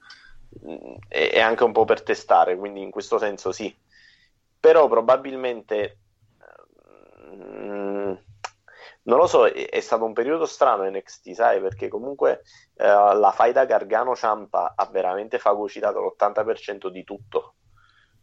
[1.08, 3.74] è, anche un po' per testare, quindi in questo senso sì.
[4.60, 5.98] Però probabilmente
[7.34, 8.12] mm,
[9.02, 12.42] non lo so, è, è stato un periodo strano NXT, sai, perché comunque
[12.74, 17.54] eh, la faida Gargano-Ciampa ha veramente fagocitato l'80% di tutto.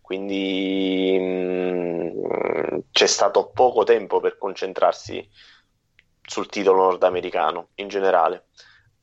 [0.01, 5.27] Quindi mh, c'è stato poco tempo per concentrarsi
[6.21, 8.45] sul titolo nordamericano in generale.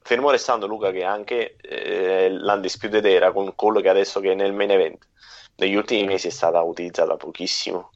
[0.03, 4.53] Fermo restando, Luca, che anche eh, l'Undisputed Era con quello che adesso che è nel
[4.53, 5.07] main event
[5.57, 7.91] negli ultimi mesi è stata utilizzata pochissimo.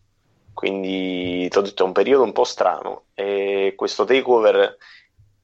[0.53, 4.77] Quindi ti ho detto è un periodo un po' strano e questo takeover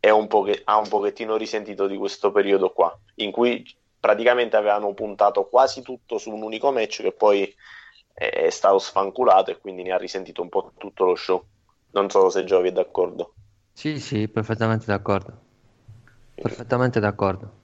[0.00, 3.64] un che, ha un pochettino risentito di questo periodo qua in cui
[4.00, 7.54] praticamente avevano puntato quasi tutto su un unico match che poi
[8.14, 11.44] è stato sfanculato e quindi ne ha risentito un po' tutto lo show.
[11.92, 13.34] Non so se Giovi è d'accordo.
[13.72, 15.41] Sì sì perfettamente d'accordo
[16.34, 17.60] perfettamente d'accordo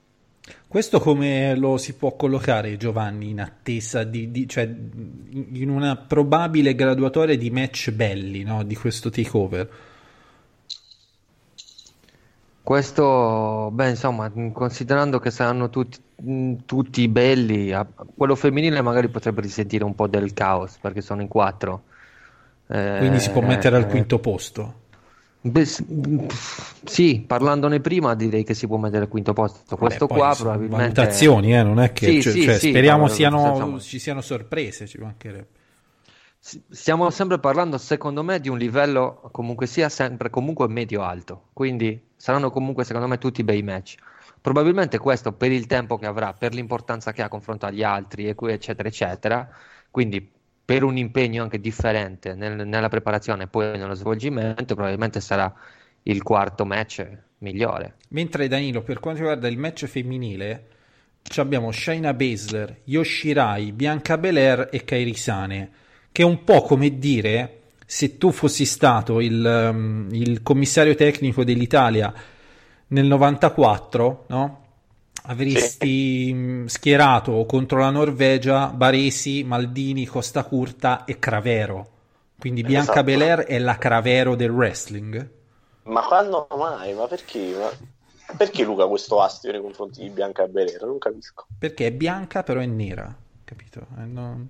[0.66, 6.75] questo come lo si può collocare Giovanni in attesa di, di cioè in una probabile
[6.75, 8.62] graduatoria di match belli no?
[8.64, 9.71] di questo takeover?
[12.62, 15.99] Questo, beh, insomma, considerando che saranno tutti,
[16.66, 17.75] tutti belli,
[18.14, 21.85] quello femminile magari potrebbe risentire un po' del caos perché sono in quattro.
[22.66, 24.75] Quindi eh, si può mettere eh, al quinto posto.
[25.41, 25.64] Beh,
[26.84, 29.76] sì, parlandone prima direi che si può mettere al quinto posto.
[29.76, 30.95] Questo Beh, qua probabilmente.
[30.95, 32.07] Valutazioni, eh, non è che.
[32.07, 33.80] Sì, cioè, sì, cioè, sì, speriamo no, siano, siamo...
[33.80, 35.47] ci siano sorprese, ci mancherebbe.
[36.41, 41.49] Stiamo sempre parlando, secondo me, di un livello comunque sia sempre comunque medio-alto.
[41.53, 43.97] Quindi saranno comunque, secondo me, tutti bei match.
[44.41, 48.89] Probabilmente questo per il tempo che avrà, per l'importanza che ha confronto agli altri, eccetera,
[48.89, 49.49] eccetera.
[49.91, 50.30] Quindi
[50.69, 55.51] per un impegno anche differente nel, nella preparazione e poi nello svolgimento, probabilmente sarà
[56.03, 57.09] il quarto match
[57.39, 57.95] migliore.
[58.11, 60.66] Mentre Danilo, per quanto riguarda il match femminile,
[61.37, 65.71] abbiamo Shaina Baszler, Yoshirai, Bianca Belair e Kairi Sane,
[66.12, 69.43] che è un po' come dire se tu fossi stato il,
[69.73, 72.12] um, il commissario tecnico dell'Italia
[72.89, 74.68] nel 94, no?
[75.29, 76.35] Avresti sì.
[76.35, 81.97] Mm, schierato contro la Norvegia Baresi, Maldini, Costa Curta e Cravero.
[82.39, 83.05] Quindi Bianca esatto.
[83.05, 85.31] Belair è la Cravero del wrestling.
[85.85, 86.95] Ma quando mai?
[86.95, 87.55] Ma perché?
[87.57, 87.70] Ma...
[88.37, 90.83] Perché Luca questo astio nei confronti di Bianca Belair?
[90.85, 91.47] Non capisco.
[91.59, 93.14] Perché è bianca però è nera,
[93.45, 93.87] capito?
[93.99, 94.49] Eh, non...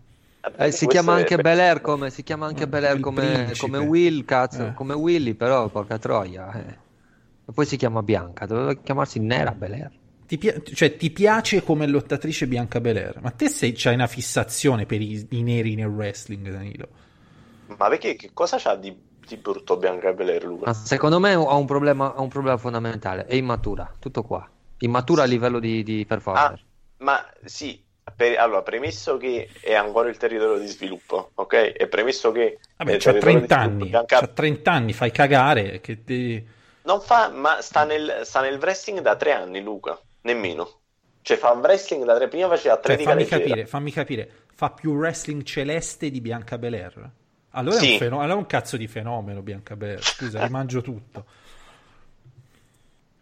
[0.57, 1.43] Eh, si, chiama anche per...
[1.43, 4.75] Belair come, si chiama anche Belair come, come Will, cazzo, eh.
[4.75, 6.53] come Willy, però porca troia.
[6.53, 6.77] Eh.
[7.47, 9.91] E poi si chiama Bianca, doveva chiamarsi Nera Belair.
[10.29, 14.85] Ti, pi- cioè, ti piace come lottatrice Bianca Belair, ma te sei, c'hai una fissazione
[14.85, 16.89] per i, i neri nel wrestling, Danilo.
[17.69, 18.95] Ma perché che cosa c'ha di,
[19.27, 20.75] di brutto Bianca Belair, Luca?
[20.75, 24.47] secondo me ha un, problema, ha un problema fondamentale, è immatura, tutto qua.
[24.81, 25.29] Immatura sì.
[25.29, 26.63] a livello di, di performance.
[26.63, 27.83] Ah, ma sì,
[28.15, 31.73] per, allora, premesso che è ancora il territorio di sviluppo, ok?
[31.75, 32.59] E premesso che...
[32.77, 34.19] Vabbè, c'ha 30 anni, Bianca...
[34.19, 36.47] c'ha 30 anni, fai cagare, che ti...
[36.83, 39.99] Non fa, ma sta nel, sta nel wrestling da tre anni, Luca.
[40.23, 40.81] Nemmeno.
[41.23, 44.93] Cioè fa wrestling da tre, prima faceva atletica cioè, fammi capire, fammi capire, fa più
[44.95, 47.11] wrestling celeste di Bianca Belair?
[47.51, 47.89] Allora, sì.
[47.89, 51.25] è un fenomeno, allora è un cazzo di fenomeno Bianca Belair, scusa, rimangio tutto.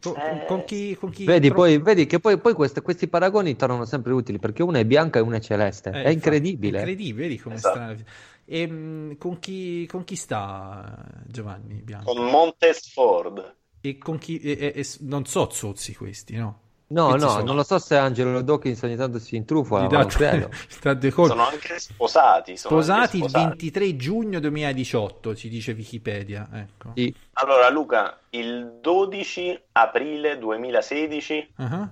[0.00, 0.44] Con, eh...
[0.46, 1.56] con, chi, con chi vedi, pro...
[1.56, 5.18] poi, vedi che poi, poi questi, questi, paragoni tornano sempre utili perché una è bianca
[5.18, 5.90] e una è celeste.
[5.90, 6.78] Eh, è incredibile.
[6.78, 7.74] È incredibile, vedi come esatto.
[7.74, 7.98] strano.
[8.44, 12.14] E ehm, con chi, con chi sta Giovanni Bianco?
[12.14, 13.56] Con Montes Ford.
[13.80, 14.38] E con chi?
[14.38, 16.60] E, e, non so zozzi questi, no?
[16.88, 17.42] No, no, sono...
[17.42, 20.50] non lo so se Angelo Dawkins ogni tanto si intrufola, non credo.
[21.26, 22.56] sono anche sposati.
[22.56, 26.48] Sono sposati, anche sposati il 23 giugno 2018, ci dice Wikipedia.
[26.52, 26.92] Ecco.
[26.94, 27.12] Sì.
[27.34, 31.88] Allora, Luca, il 12 aprile 2016 uh-huh.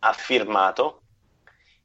[0.00, 1.00] ha firmato,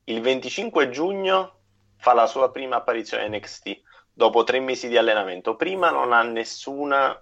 [0.05, 1.53] il 25 giugno
[1.95, 3.81] fa la sua prima apparizione a NXT,
[4.11, 5.55] dopo tre mesi di allenamento.
[5.55, 7.17] Prima non ha nessuna,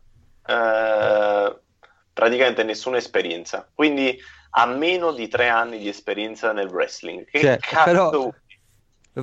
[0.48, 1.56] eh,
[2.12, 3.70] praticamente nessuna esperienza.
[3.72, 4.20] Quindi
[4.52, 7.26] ha meno di tre anni di esperienza nel wrestling.
[7.26, 8.34] Che cioè, cazzo però...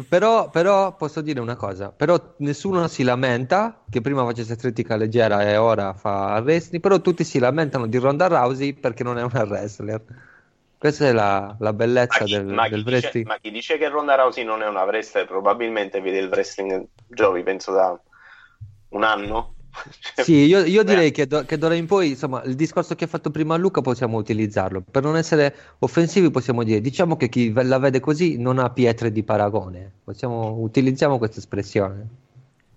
[0.09, 5.43] Però, però, posso dire una cosa, però nessuno si lamenta che prima facesse atletica leggera
[5.43, 9.45] e ora fa wrestling, però tutti si lamentano di Ronda Rousey perché non è una
[9.45, 10.03] wrestler.
[10.77, 13.25] Questa è la, la bellezza chi, del, ma del wrestling.
[13.25, 16.87] Dice, ma chi dice che Ronda Rousey non è una wrestler probabilmente vede il wrestling
[17.07, 17.97] Giovi, penso da
[18.89, 19.54] un anno,
[20.15, 22.95] Cioè, Sì, io, io eh, direi che, do- che d'ora in poi, insomma, il discorso
[22.95, 24.81] che ha fatto prima Luca possiamo utilizzarlo.
[24.89, 29.11] Per non essere offensivi possiamo dire, diciamo che chi la vede così non ha pietre
[29.13, 29.91] di paragone.
[30.05, 32.09] Possiamo, utilizziamo questa espressione.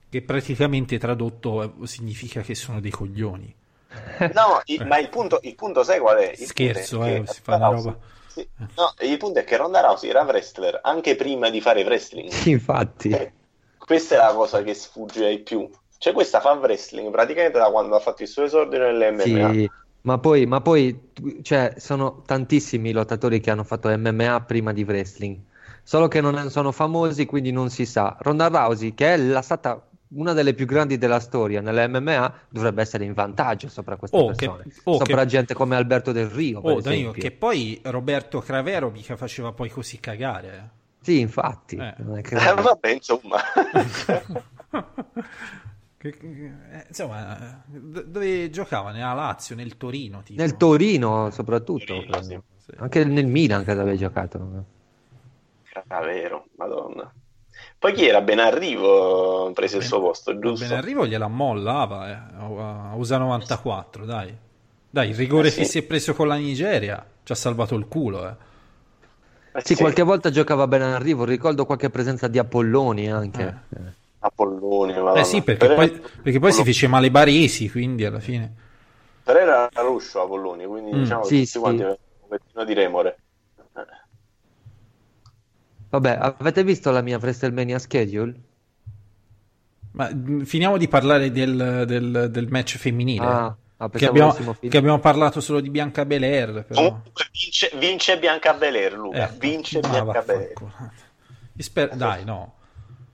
[0.10, 3.54] Che praticamente tradotto eh, significa che sono dei coglioni.
[4.34, 6.32] No, i- ma il punto, il punto sai qual è?
[6.38, 7.98] Il Scherzo, punto è eh, si fa una roba.
[8.26, 12.32] Sì, no, il punto è che Ronda Rousey era wrestler anche prima di fare wrestling.
[12.45, 13.34] Infatti, Eh,
[13.78, 15.70] Questa è la cosa che sfugge ai più.
[16.00, 19.22] Cioè, questa fa wrestling praticamente da quando ha fatto il suo esordio nell'MMA.
[19.54, 19.70] sì,
[20.02, 25.38] ma poi, ma poi, cioè, sono tantissimi lottatori che hanno fatto MMA prima di wrestling,
[25.84, 28.16] solo che non sono famosi, quindi non si sa.
[28.20, 33.04] Ronda Rousey, che è la stata una delle più grandi della storia nell'MMA, dovrebbe essere
[33.04, 36.62] in vantaggio sopra queste Oh, che- persone, oh, sopra che- gente come Alberto Del Rio,
[36.62, 40.48] per Oh, Danilo, che poi Roberto Cravero mica faceva poi così cagare.
[40.48, 40.86] eh.
[41.02, 41.93] Sì, infatti, Eh.
[41.98, 43.38] non è che- Eh, vabbè, insomma.
[45.98, 48.91] Che- che- eh, insomma, do- dove giocava?
[48.91, 50.39] Nella Lazio, nel Torino, tipo.
[50.41, 52.39] Nel Torino soprattutto, Torino, sì.
[52.58, 52.72] Sì.
[52.78, 54.66] anche nel Milan credo abbia giocato.
[55.88, 57.12] Ah, vero, madonna.
[57.80, 58.22] Poi chi era?
[58.22, 60.68] Benarrivo prese il suo posto, giusto?
[60.68, 64.36] Ben arrivo gliela mollava, eh, a USA 94, dai.
[64.89, 65.60] Dai, il rigore Eh, sì.
[65.60, 68.36] che si è preso con la Nigeria ci ha salvato il culo, eh.
[69.54, 73.62] Eh, Sì, qualche volta giocava bene arrivo, ricordo qualche presenza di Apolloni anche.
[73.70, 74.06] Eh.
[74.28, 75.19] Apolloni, madonna.
[75.19, 75.89] Eh sì, perché Per- poi,
[76.21, 78.53] perché poi si fece male Baresi, quindi alla fine...
[79.23, 81.59] Per era Ruscio Apolloni, quindi Mm, diciamo che sì, tutti sì.
[81.59, 83.17] quanti avevano un pochettino di remore.
[83.75, 84.05] Eh.
[85.89, 88.36] Vabbè, avete visto la mia WrestleMania schedule?
[89.91, 93.25] Ma mh, finiamo di parlare del, del- del match femminile.
[93.25, 96.88] Ah, ah, che, abbiamo, che abbiamo parlato solo di Bianca Belair, però...
[96.88, 99.30] Comunque vince, vince Bianca Belair, Luca.
[99.30, 100.53] Eh, vince ma Bianca Belair.
[101.57, 102.53] spero- Dai, no.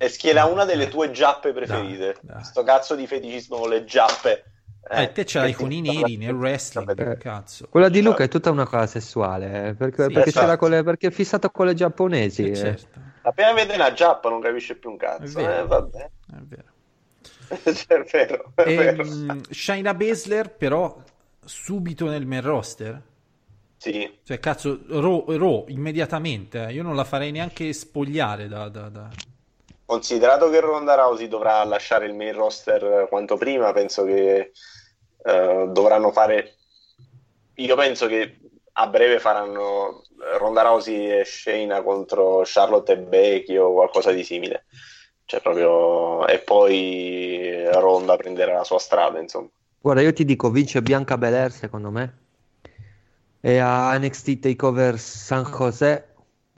[0.03, 2.17] E schiera una delle tue giappe preferite.
[2.21, 2.43] Dai, dai.
[2.43, 4.43] Sto cazzo di feticismo con le giappe.
[4.89, 7.67] Eh, te ce l'hai che con i neri nel wrestling, Eh, cazzo.
[7.69, 10.83] Quella di Luca è tutta una cosa sessuale, eh, perché, Sì, perché, c'era con le-
[10.83, 12.43] perché è fissato con le giapponesi.
[12.47, 12.55] Eh, eh.
[12.55, 15.39] certo, Appena vede una giappa non capisce più un è cazzo.
[15.39, 15.63] vero.
[15.63, 15.97] Eh, vabbè.
[15.99, 16.71] È vero.
[17.63, 19.03] Cioè, è vero, è E, vero.
[19.05, 21.01] mh, Shayna Baszler, però,
[21.45, 23.01] subito nel main roster.
[23.77, 24.19] Sì.
[24.21, 26.65] Cioè, cazzo, Raw, immediatamente.
[26.67, 26.73] eh.
[26.73, 28.67] Io non la farei neanche spogliare da...
[28.67, 29.09] da- da-
[29.85, 34.51] Considerato che Ronda Rousey dovrà lasciare il main roster quanto prima, penso che
[35.23, 36.55] eh, dovranno fare.
[37.55, 38.39] Io penso che
[38.73, 40.03] a breve faranno
[40.37, 44.65] Ronda Rousey e Shayna contro Charlotte e Becky o qualcosa di simile.
[45.25, 46.27] Cioè, proprio.
[46.27, 49.49] E poi Ronda prenderà la sua strada, insomma.
[49.79, 52.21] Guarda, io ti dico, vince Bianca Belair secondo me.
[53.41, 56.12] E a NXT Takeover San José,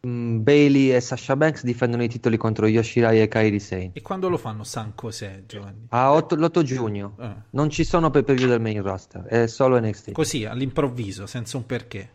[0.06, 3.92] Bailey e Sasha Banks difendono i titoli contro Yoshirai e Kairi Sane.
[3.94, 5.88] E quando lo fanno San Cos'è, Giovanni?
[5.90, 7.16] A otto- l'8 giugno.
[7.20, 7.34] Eh.
[7.52, 10.12] Non ci sono pay per view del main roster, è solo NXT.
[10.12, 12.10] Così, all'improvviso, senza un perché.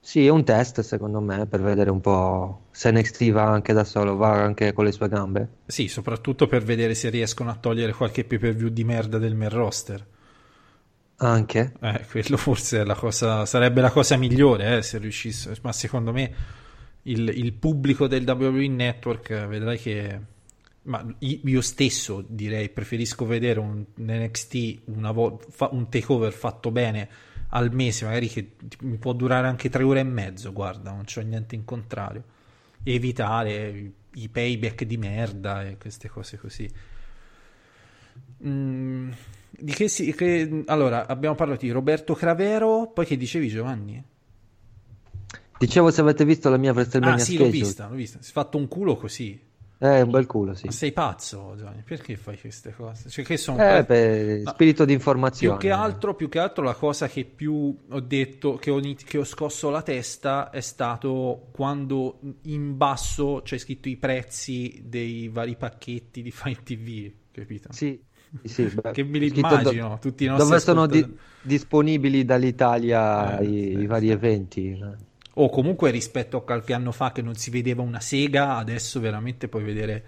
[0.00, 3.82] Sì, è un test secondo me per vedere un po' se NXT va anche da
[3.82, 5.48] solo, va anche con le sue gambe.
[5.66, 9.34] Sì, soprattutto per vedere se riescono a togliere qualche pay per view di merda del
[9.34, 10.06] main roster.
[11.16, 11.72] Anche.
[11.80, 15.56] Eh, quello forse è la cosa, sarebbe la cosa migliore, eh, se riuscisse.
[15.62, 16.64] Ma secondo me
[17.08, 20.34] il, il pubblico del WWE Network, eh, vedrai che...
[20.86, 27.08] Ma io stesso direi, preferisco vedere un NXT, una vo- fa- un takeover fatto bene
[27.48, 28.52] al mese, magari che
[28.82, 32.22] mi può durare anche tre ore e mezzo, guarda, non c'ho niente in contrario.
[32.84, 36.70] Evitare i payback di merda e queste cose così.
[38.46, 39.10] Mm,
[39.50, 44.00] di che si, che- allora, abbiamo parlato di Roberto Cravero, poi che dicevi Giovanni?
[45.58, 47.64] Dicevo se avete visto la mia WrestleMania Ah sì, l'ho schedule.
[47.64, 48.18] vista, l'ho vista.
[48.22, 49.40] Si è fatto un culo così.
[49.78, 50.66] Eh, un bel culo, sì.
[50.66, 51.82] Ma sei pazzo, Giovanni?
[51.82, 53.08] Perché fai queste cose?
[53.10, 53.58] Cioè, che sono...
[53.62, 55.58] Eh, beh, spirito di più informazione.
[55.58, 59.24] che altro, più che altro la cosa che più ho detto, che ho, che ho
[59.24, 66.22] scosso la testa è stato quando in basso c'è scritto i prezzi dei vari pacchetti
[66.22, 67.68] di Fine TV, capito?
[67.72, 68.00] Sì,
[68.42, 71.18] sì, beh, Che me li scritto do- immagino, tutti i nostri Dove sono di- ascoltatori.
[71.40, 74.12] disponibili dall'Italia Eh, i, sì, i vari sì.
[74.12, 74.78] eventi.
[75.38, 79.48] O comunque rispetto a qualche anno fa che non si vedeva una sega, adesso veramente
[79.48, 80.04] puoi vedere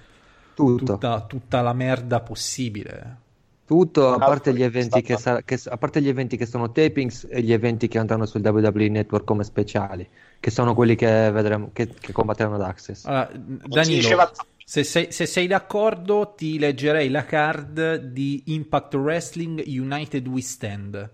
[0.74, 3.16] tutta, tutta la merda possibile.
[3.64, 6.46] tutto, a Ah, parte gli eventi che, stata- sa- che- a parte gli eventi che
[6.46, 10.08] sono tapings e gli eventi che andranno sul WWE Network come speciali,
[10.40, 13.10] che sono quelli che vedremo, che, che combatteranno ad Access.
[13.10, 14.30] Allora, si Danilo, diceva-
[14.64, 21.10] se sei, se sei d'accordo, ti leggerei la card di Impact Wrestling United We Stand.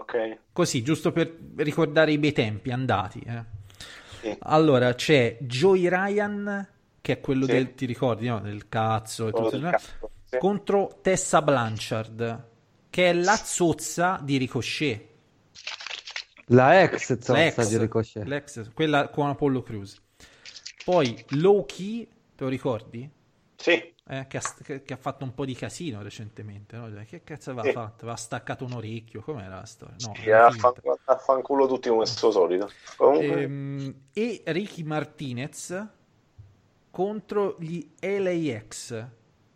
[0.00, 0.38] Ok.
[0.52, 3.20] Così, giusto per ricordare i bei tempi andati.
[3.20, 3.44] eh.
[4.20, 4.36] Sì.
[4.40, 6.68] Allora, c'è Joey Ryan,
[7.00, 7.52] che è quello Sì.
[7.52, 8.40] del, ti ricordi, no?
[8.40, 9.50] Del cazzo e tutto.
[9.50, 9.70] del no?
[9.70, 10.10] cazzo.
[10.24, 10.38] Sì.
[10.38, 12.44] contro Tessa Blanchard,
[12.90, 15.08] che è la zozza di Ricochet.
[16.52, 18.24] La ex zozza L'ex, di Ricochet.
[18.26, 20.00] l'ex, quella con Apollo Crews.
[20.84, 23.08] Poi Low Key, te lo ricordi?
[23.56, 26.76] Sì, Eh, che, ha, che- che ha fatto un po' di casino recentemente.
[26.76, 26.90] no?
[26.92, 27.70] Cioè, Che cazzo aveva Sì.
[27.70, 28.02] fatto?
[28.02, 29.22] Aveva staccato un orecchio.
[29.22, 29.96] Com'era la storia?
[29.98, 30.30] No, sì,
[31.04, 32.68] affanculo tutti come suo solito.
[32.96, 35.86] Comunque, Ehm, e Ricky Martinez
[36.90, 39.08] contro gli LAX.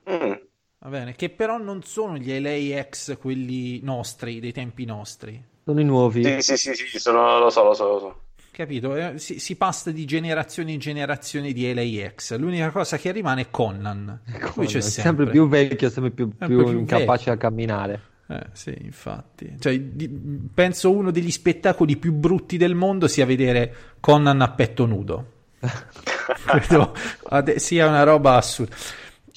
[0.06, 0.34] mm,
[0.78, 5.42] Va bene, che però non sono gli LAX quelli nostri, dei tempi nostri.
[5.64, 6.22] Sono i nuovi.
[6.22, 8.23] sì, sì, sì, sì, sono- lo so, lo so, lo so.
[8.54, 8.94] Capito?
[8.94, 12.36] Eh, Si, si passa di generazione in generazione di LAX.
[12.36, 14.20] L'unica cosa che rimane è Conan.
[14.24, 14.80] È sempre.
[14.80, 18.00] sempre più vecchio, sempre più, Sempre più più incapace a camminare.
[18.28, 19.56] Eh, sì, infatti.
[19.58, 20.08] Cioè, di-
[20.54, 25.32] penso uno degli spettacoli più brutti del mondo sia vedere Conan a petto nudo.
[26.46, 26.94] Credo
[27.30, 28.72] ade- sia una roba assurda.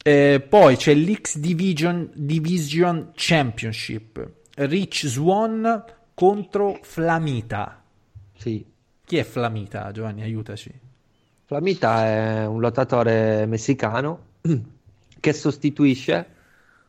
[0.03, 4.29] Eh, poi c'è l'X Division, Division Championship.
[4.57, 7.83] Rich Swan contro Flamita.
[8.37, 8.63] Sì.
[9.07, 10.21] Chi è Flamita, Giovanni?
[10.21, 10.69] Aiutaci.
[11.45, 14.19] Flamita è un lottatore messicano
[15.21, 16.25] che sostituisce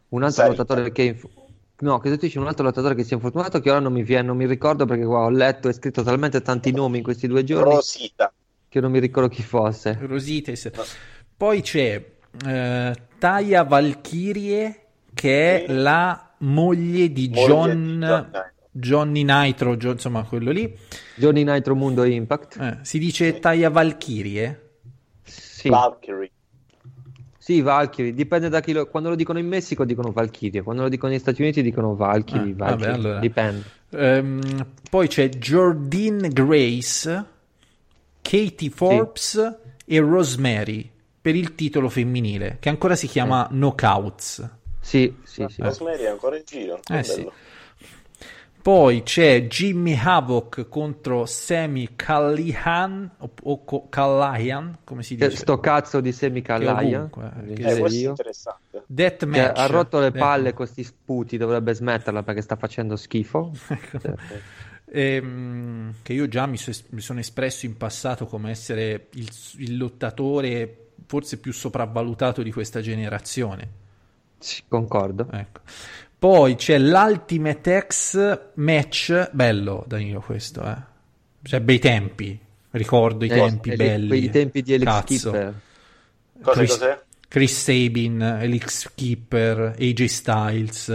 [0.08, 0.62] un altro Sarita.
[0.62, 1.28] lottatore che, inf-
[1.78, 4.26] no, che sostituisce un altro lottatore che si è infortunato che ora non mi viene,
[4.26, 7.44] non mi ricordo perché qua ho letto e scritto talmente tanti nomi in questi due
[7.44, 8.32] giorni Rosita.
[8.68, 9.96] che non mi ricordo chi fosse.
[10.00, 10.72] Rosites.
[11.36, 12.04] Poi c'è
[12.46, 15.72] eh, Taya Valkyrie, che è Sì.
[15.74, 18.30] la moglie di Moglie John, di John.
[18.70, 20.76] Johnny Nitro, Gio- insomma quello lì.
[21.16, 22.58] Johnny Nitro Mundo Impact.
[22.60, 24.62] Eh, si dice Taya Valkyrie.
[25.24, 26.30] Sì, Valkyrie.
[27.38, 28.86] sì, Valkyrie, dipende da chi lo...
[28.86, 32.52] Quando lo dicono in Messico dicono Valkyrie, quando lo dicono negli Stati Uniti dicono Valkyrie,
[32.52, 33.18] Ah, vabbè, Valkyrie, allora.
[33.18, 33.62] dipende.
[33.90, 37.24] Ehm, poi c'è Jordine Grace,
[38.22, 40.90] Katie Forbes e Rosemary
[41.20, 44.48] per il titolo femminile, che ancora si chiama Knockouts.
[44.80, 45.60] Sì, sì, sì.
[45.62, 46.80] Rosemary è ancora in giro.
[46.90, 47.26] Eh sì.
[48.60, 55.36] Poi c'è Jimmy Havoc contro Sammy Callahan o, o Co- Callahan, come si Che dice?
[55.36, 58.86] Sto cazzo di Semi Callaia, ovunque, eh, mi che Eh, questo è interessante.
[58.86, 59.48] Death Che Match.
[59.48, 60.16] ha rotto le Ecco.
[60.16, 63.52] palle con sti sputi, dovrebbe smetterla perché sta facendo schifo.
[64.90, 69.28] Ehm, che io già mi, so- mi sono espresso in passato come essere il,
[69.58, 73.86] il lottatore forse più sopravvalutato di questa generazione.
[74.40, 75.28] Sì, concordo.
[75.30, 75.60] Ecco.
[76.18, 80.76] Poi c'è l'Ultimate X match, bello Danilo questo, eh.
[81.44, 82.38] Cioè bei tempi,
[82.72, 84.08] ricordo i Eh, tempi eh, belli.
[84.08, 85.16] Quei tempi di Alex Cazzo.
[85.28, 85.54] Skipper.
[86.42, 87.00] Cosa, Chris- cos'è?
[87.28, 90.88] Chris Sabin, Elix Skipper, AJ Styles,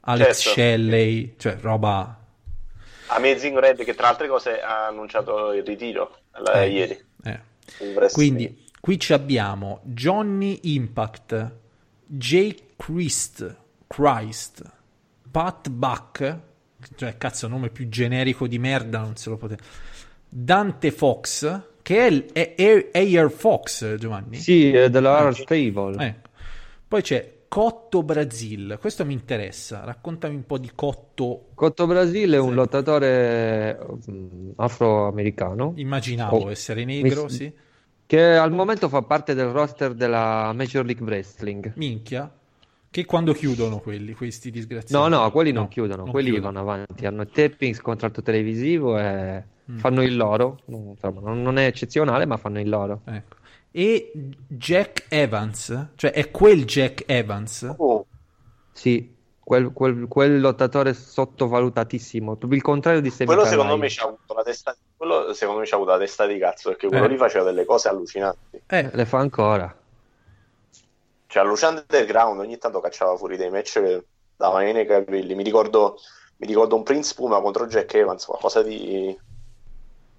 [0.00, 0.60] Alex Certo.
[0.60, 2.20] Shelley, cioè roba
[3.08, 7.04] Amazing Red che tra altre cose ha annunciato il ritiro la- Eh, ieri.
[7.24, 7.40] eh.
[8.12, 11.50] Quindi qui ci abbiamo Johnny Impact,
[12.04, 13.56] Jake Christ,
[13.86, 14.62] Christ,
[15.30, 16.38] Pat Buck,
[16.96, 19.62] cioè cazzo nome più generico di merda, non se lo potete.
[20.28, 22.54] Dante Fox, che è, il- è
[22.92, 24.36] Air, Fox, Giovanni.
[24.36, 26.04] Sì, è della Horror Stable.
[26.04, 26.28] Ecco.
[26.88, 32.40] Poi c'è Cotto Brasil, questo mi interessa, raccontami un po' di Cotto, Cotto Brasile è
[32.40, 33.78] un lottatore
[34.10, 37.52] mm, afroamericano immaginavo Oh, essere negro, mi- sì,
[38.04, 41.72] che al momento fa parte del roster della Major League Wrestling.
[41.76, 42.30] minchia,
[43.02, 44.92] che quando chiudono quelli, questi disgraziati.
[44.94, 46.52] No, no, quelli non No, chiudono, non quelli chiudono.
[46.52, 49.76] vanno avanti, hanno tappings, contratto televisivo e Mm.
[49.78, 50.60] fanno il loro.
[50.66, 53.00] Non- Insomma, non, è eccezionale, ma fanno il loro.
[53.04, 53.36] Ecco.
[53.70, 54.12] E
[54.48, 58.06] Jack Evans, cioè è quel Jack Evans, Oh,
[58.72, 64.04] Sì, quel, quel- quel lottatore sottovalutatissimo, il contrario di Semi quello secondo me ci ha
[64.04, 67.04] avuto la testa quello secondo me ci ha avuto la testa di cazzo perché quello
[67.04, 67.08] Eh.
[67.08, 69.74] lì faceva delle cose allucinanti eh, Le fa ancora.
[71.26, 74.04] Cioè allucinante del ground ogni tanto cacciava fuori dei match che
[74.36, 75.98] davano nei capelli mi ricordo,
[76.36, 79.16] mi ricordo un Prince Puma contro Jack Evans qualcosa di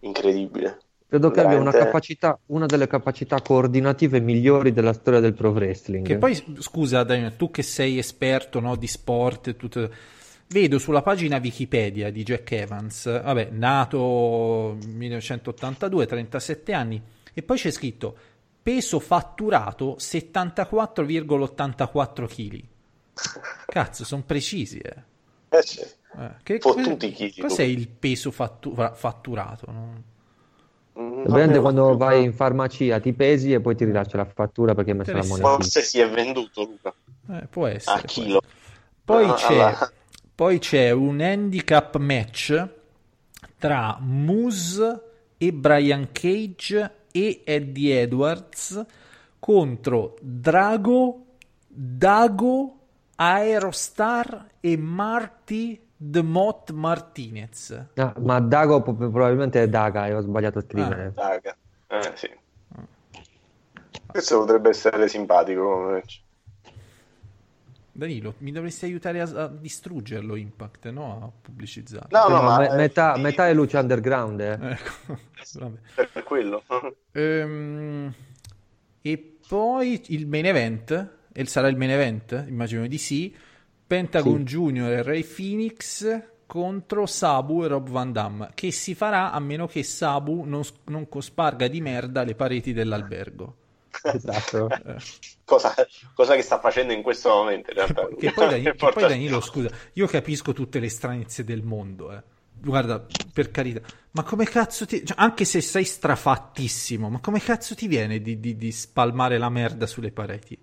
[0.02, 0.80] incredibile.
[1.10, 6.06] Credo che abbia una capacità, una delle capacità coordinative migliori della storia del pro wrestling.
[6.06, 9.90] Che poi, scusa, Daniel, tu che sei esperto no, di sport, e tutto,
[10.48, 17.02] vedo sulla pagina Wikipedia di Jack Evans, vabbè, nato 1982, 37 anni,
[17.34, 18.18] e poi c'è scritto
[18.68, 22.62] peso fatturato 74,84 kg.
[23.66, 25.04] Cazzo, sono precisi, eh.
[25.48, 25.80] eh sì.
[25.80, 29.72] Eh, che, Fottuti chili, Cos'è il peso fattu- fatturato?
[29.72, 30.04] no?
[31.00, 34.76] Mm, Ovviamente vabbè, quando vai in farmacia ti pesi e poi ti rilascia la fattura
[34.76, 35.48] perché hai messo la monetina.
[35.48, 36.94] forse si è venduto Luca
[37.40, 38.00] Eh, può essere.
[38.00, 38.42] a chilo
[39.06, 39.92] Poi Ah, c'è, allora.
[40.36, 42.68] poi c'è un handicap match
[43.58, 45.02] tra Moose
[45.38, 48.86] e Brian Cage e Eddie Edwards
[49.40, 51.26] contro Drago,
[51.68, 52.80] Dago,
[53.16, 57.86] Aerostar e Marty The Mott Martinez.
[57.96, 61.12] Ah, ma Dago probabilmente è Daga e ho sbagliato a scrivere.
[61.16, 61.58] Daga.
[61.88, 62.30] Eh, sì.
[64.06, 66.22] Questo potrebbe essere simpatico come match.
[67.98, 71.24] Danilo, mi dovresti aiutare a, a distruggerlo Impact, no?
[71.24, 72.08] A pubblicizzarlo.
[72.16, 74.40] No, no, No, ma me- eh, metà, sì, metà è luce underground.
[74.40, 74.52] eh.
[74.78, 75.18] Ecco,
[75.60, 75.80] vabbè.
[76.12, 76.64] per quello.
[77.14, 78.14] Ehm,
[79.02, 82.46] e poi il main event, e sarà il main event?
[82.48, 83.36] Immagino di sì.
[83.88, 89.40] Pentagon Junior e Ray Phoenix contro Sabu e Rob Van Damme, che si farà a
[89.40, 93.56] meno che Sabu non, non cosparga di merda le pareti dell'albergo.
[94.14, 94.70] Esatto.
[95.44, 95.74] cosa,
[96.14, 98.08] cosa che sta facendo in questo momento in realtà.
[98.08, 102.24] Che poi, Dani- che poi Danilo, scusa, io capisco tutte le stranezze del mondo, eh.
[102.60, 105.06] Guarda, per carità, ma come cazzo ti...
[105.06, 109.50] cioè, anche se sei strafattissimo, ma come cazzo ti viene di, di- di spalmare la
[109.50, 110.58] merda sulle pareti?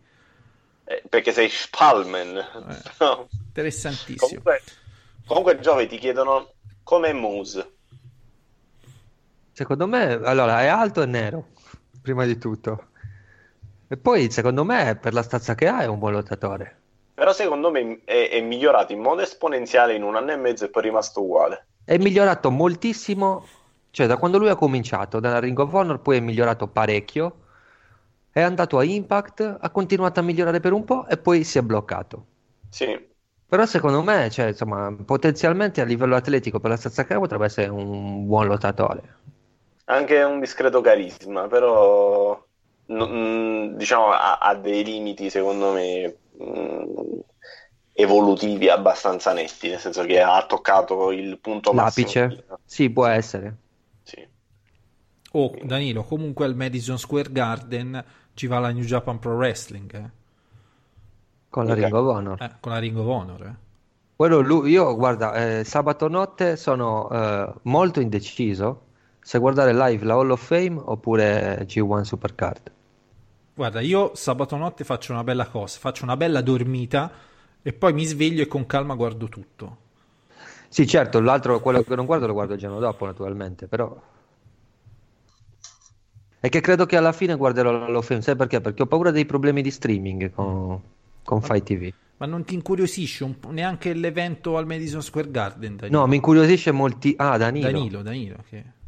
[0.86, 2.32] Eh, perché sei Spalman.
[2.98, 3.28] No.
[3.30, 4.26] Interessantissimo.
[4.26, 4.62] Comunque,
[5.24, 6.52] comunque Giove ti chiedono
[6.82, 7.72] com'è Moose.
[9.52, 11.46] Secondo me, allora, è alto e nero,
[12.02, 12.88] prima di tutto.
[13.88, 16.82] E poi, secondo me, per la stazza che ha, è un buon lottatore.
[17.12, 20.70] Però secondo me è, è migliorato in modo esponenziale in un anno e mezzo e
[20.70, 21.66] poi è rimasto uguale.
[21.82, 23.46] È migliorato moltissimo,
[23.90, 27.40] cioè da quando lui ha cominciato, dalla Ring of Honor, poi è migliorato parecchio.
[28.30, 31.62] È andato a Impact, ha continuato a migliorare per un po' e poi si è
[31.62, 32.26] bloccato.
[32.70, 32.86] Sì,
[33.48, 37.46] Però secondo me, cioè, insomma, potenzialmente a livello atletico per la stazza che ha potrebbe
[37.46, 39.16] essere un buon lottatore.
[39.86, 42.42] anche un discreto carisma, però
[42.86, 47.18] no- mm, diciamo ha, ha dei limiti secondo me mm,
[47.92, 52.20] evolutivi abbastanza netti, nel senso che ha toccato il punto L'apice?
[52.20, 52.58] massimo.
[52.64, 53.56] Sì, può essere.
[54.04, 54.28] Sì.
[55.32, 58.02] Oh, Danilo, comunque al Madison Square Garden
[58.34, 60.10] ci va la New Japan Pro Wrestling, eh?
[61.50, 61.78] Con la Ok.
[61.78, 62.42] Ring of Honor.
[62.42, 63.56] Eh, con la Ring of Honor, eh.
[64.16, 68.83] Quello lui- io, guarda, eh, sabato notte sono eh, molto indeciso
[69.24, 72.70] se guardare live la Hall of Fame oppure G1 Supercard.
[73.54, 77.10] Guarda, io sabato notte faccio una bella cosa, faccio una bella dormita
[77.62, 79.78] e poi mi sveglio e con calma guardo tutto.
[80.68, 83.98] Sì, certo, l'altro, quello che non guardo lo guardo il giorno dopo, naturalmente, però...
[86.38, 88.60] È che credo che alla fine guarderò la Hall of Fame, sai perché?
[88.60, 90.78] Perché ho paura dei problemi di streaming con,
[91.22, 91.90] con Fight TV.
[92.18, 95.98] Ma non ti incuriosisce un neanche l'evento al Madison Square Garden, Danilo?
[95.98, 97.14] No, mi incuriosisce molti...
[97.16, 97.70] Ah, Danilo.
[97.70, 98.82] Danilo, Danilo, che...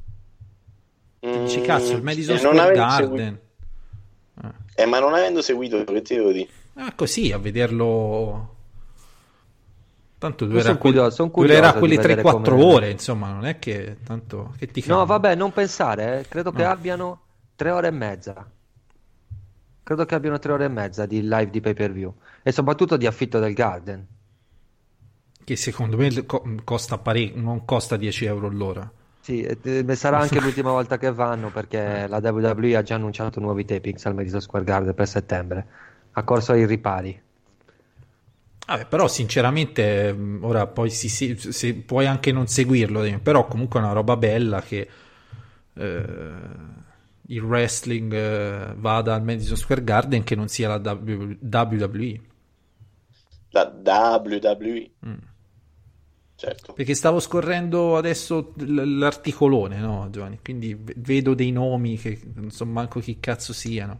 [1.27, 3.41] Mm, Dici, cazzo, il Madison e Square Garden...
[4.39, 6.49] segui- eh, ma non avendo seguito, che ti devo dire?
[6.75, 8.55] Ah, così, a vederlo...
[10.19, 13.99] Tanto durerà, curioso- son durerà quelle di vedere 3-4 come- ore, insomma, non è che
[14.05, 14.55] tanto...
[14.59, 16.29] Che ti No, vabbè, non pensare, eh.
[16.29, 16.71] credo che No.
[16.71, 17.21] abbiano
[17.55, 18.51] tre ore e mezza.
[19.83, 22.13] Credo che abbiano tre ore e mezza di live di pay per view
[22.43, 24.07] e soprattutto di affitto del Garden.
[25.45, 28.91] Che secondo me co- costa parecchio, non costa 10 euro l'ora.
[29.27, 33.65] Sì, e- sarà anche l'ultima volta che vanno perché la WWE ha già annunciato nuovi
[33.65, 35.67] tapings al Madison Square Garden per settembre.
[36.13, 37.21] Ha corso ai ripari.
[38.69, 43.49] Vabbè, però sinceramente mh, ora poi si, si- se puoi anche non seguirlo, eh, però
[43.49, 44.89] comunque è una roba bella che
[45.75, 46.35] eh,
[47.27, 52.21] il wrestling eh, vada al Madison Square Garden che non sia la W- WWE.
[53.51, 54.91] La WWE.
[55.05, 55.15] Mm.
[56.37, 56.75] Certo.
[56.75, 60.39] Perché stavo scorrendo adesso l'articolone, no, Giovanni?
[60.43, 63.99] Quindi vedo dei nomi che non so manco chi cazzo siano.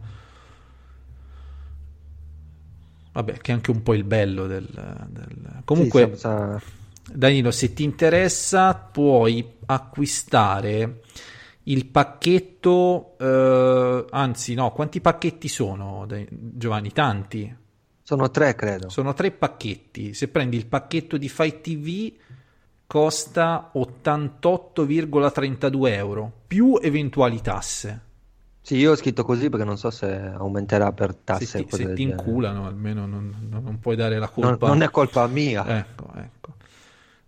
[3.11, 4.67] Vabbè, che è anche un po' il bello del...
[5.09, 6.61] del- Comunque, Sì, senza-
[7.11, 11.01] Danilo, se ti interessa, puoi acquistare
[11.63, 13.15] il pacchetto.
[13.17, 16.91] eh, anzi, no, quanti pacchetti sono, Giovanni?
[16.91, 17.55] Tanti.
[18.03, 18.87] Sono tre, credo.
[18.89, 20.13] Sono tre pacchetti.
[20.13, 22.13] Se prendi il pacchetto di Fight TV,
[22.87, 28.01] costa 88,32 euro più eventuali tasse.
[28.61, 31.93] Sì, io ho scritto così perché non so se aumenterà per tasse Se ti, se
[31.93, 34.67] ti inculano, almeno non, non- non puoi dare la Non, colpa.
[34.67, 35.65] non è colpa mia.
[35.79, 36.53] Ecco, ecco.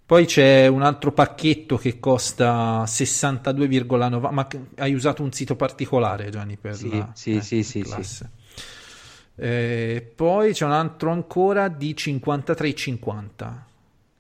[0.06, 4.32] Poi c'è un altro pacchetto che costa 62,9.
[4.32, 8.32] Ma hai usato un sito particolare, Gianni, per Sì, la sì, eh, sì, sì, classe.
[9.36, 13.68] Eh, poi c'è un altro ancora di 53,50.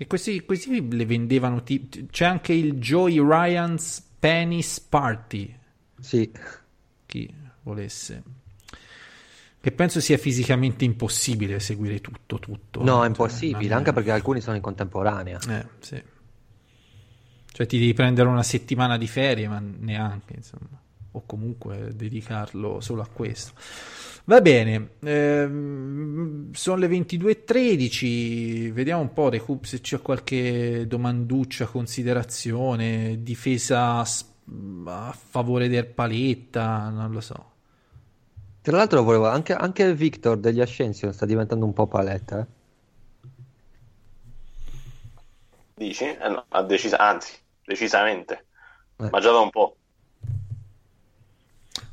[0.01, 1.61] E questi, questi le vendevano.
[1.61, 5.53] ti- c'è anche il Joey Ryan's Penis Party.
[5.99, 6.31] Sì.
[7.05, 8.23] Chi volesse.
[9.61, 12.79] Che penso sia fisicamente impossibile seguire tutto, tutto.
[12.79, 15.37] No, Cioè, è impossibile, non è- anche perché alcuni sono in contemporanea.
[15.49, 16.01] eh, sì.
[17.51, 20.77] Cioè ti devi prendere una settimana di ferie, ma neanche, insomma.
[21.13, 23.53] o comunque dedicarlo solo a questo.
[24.25, 33.23] Va bene, ehm, sono le 22.13, vediamo un po' Recoup se c'è qualche domanduccia, considerazione,
[33.23, 37.51] difesa a favore del paletta, non lo so.
[38.61, 42.39] Tra l'altro volevo anche, anche Victor degli Ascension sta diventando un po' paletta.
[42.39, 42.45] Eh?
[45.73, 46.03] Dici?
[46.03, 47.33] Eh no, decis- anzi,
[47.63, 48.45] decisamente.
[48.97, 49.09] Eh.
[49.09, 49.77] Ma già da un po'.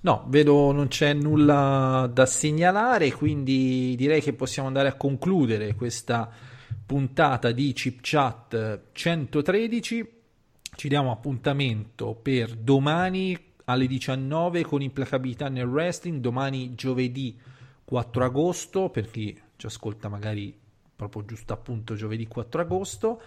[0.07, 6.31] No, vedo non c'è nulla da segnalare, quindi direi che possiamo andare a concludere questa
[6.87, 10.09] puntata di Chip Chat 113.
[10.77, 17.37] Ci diamo appuntamento per domani alle 19 con implacabilità nel wrestling, domani giovedì
[17.85, 20.57] 4 agosto, per chi ci ascolta magari
[20.95, 23.21] proprio giusto appunto giovedì 4 agosto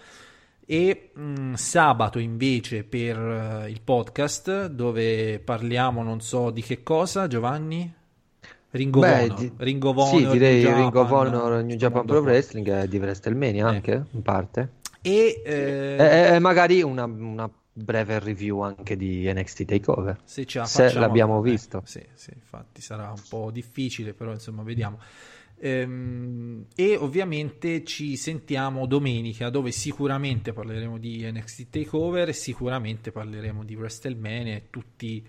[0.70, 6.84] e mh, mm, sabato invece per uh, il podcast dove parliamo non so di che
[6.84, 7.92] cosa Giovanni?
[8.70, 9.52] Ring of Beh, Honor, di...
[9.56, 12.98] Ring of Honor sì direi Japan, Ring of Honor New Japan Pro Wrestling e di
[12.98, 13.74] WrestleMania eh.
[13.74, 14.74] anche in parte.
[15.02, 15.96] E, eh...
[15.98, 17.50] e, e magari una, una,
[17.82, 20.18] breve review anche di NXT Takeover.
[20.24, 21.82] Se, se l'abbiamo eh, visto.
[21.84, 24.98] sì, sì, infatti sarà un po' difficile però insomma vediamo.
[25.62, 33.62] Ehm, e ovviamente ci sentiamo domenica dove sicuramente parleremo di NXT Takeover e sicuramente parleremo
[33.62, 35.26] di WrestleMania e tutti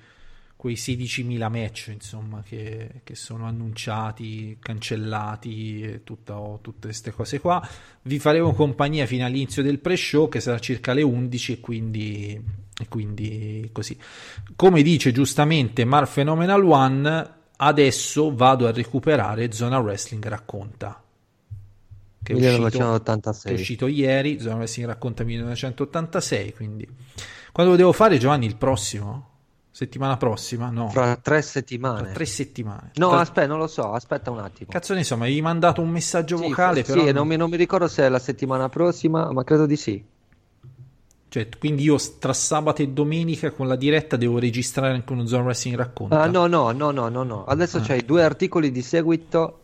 [0.62, 7.68] quei 16.000 match insomma che, che sono annunciati, cancellati e tutta, tutte queste cose qua
[8.04, 12.44] vi faremo compagnia fino all'inizio del pre-show che sarà circa le 11 e quindi,
[12.80, 13.98] e quindi così
[14.56, 21.02] come dice giustamente Mar Phenomenal One adesso vado a recuperare Zona Wrestling Racconta.
[22.24, 26.88] Che è, uscito, che è uscito ieri, Zona Wrestling Racconta 1986, quindi...
[27.52, 29.31] Quando lo devo fare Giovanni il prossimo?
[29.74, 30.70] Settimana prossima?
[30.70, 30.90] No.
[30.90, 32.04] Fra tre settimane.
[32.04, 32.92] Fra tre settimane.
[32.96, 33.20] No, Tra...
[33.22, 34.70] aspetta, non lo so, aspetta un attimo.
[34.70, 37.06] Cazzo ne so, hai mandato un messaggio sì, vocale sì, però...
[37.06, 40.04] Sì, non mi, non mi ricordo se è la settimana prossima, ma credo di sì.
[41.30, 45.44] Cioè, quindi io tra sabato e domenica con la diretta devo registrare anche uno Zone
[45.44, 46.20] Wrestling racconta.
[46.20, 47.46] Ah, no, no, no, no, no, no.
[47.46, 47.82] Adesso ah.
[47.82, 49.60] c'hai due articoli di seguito.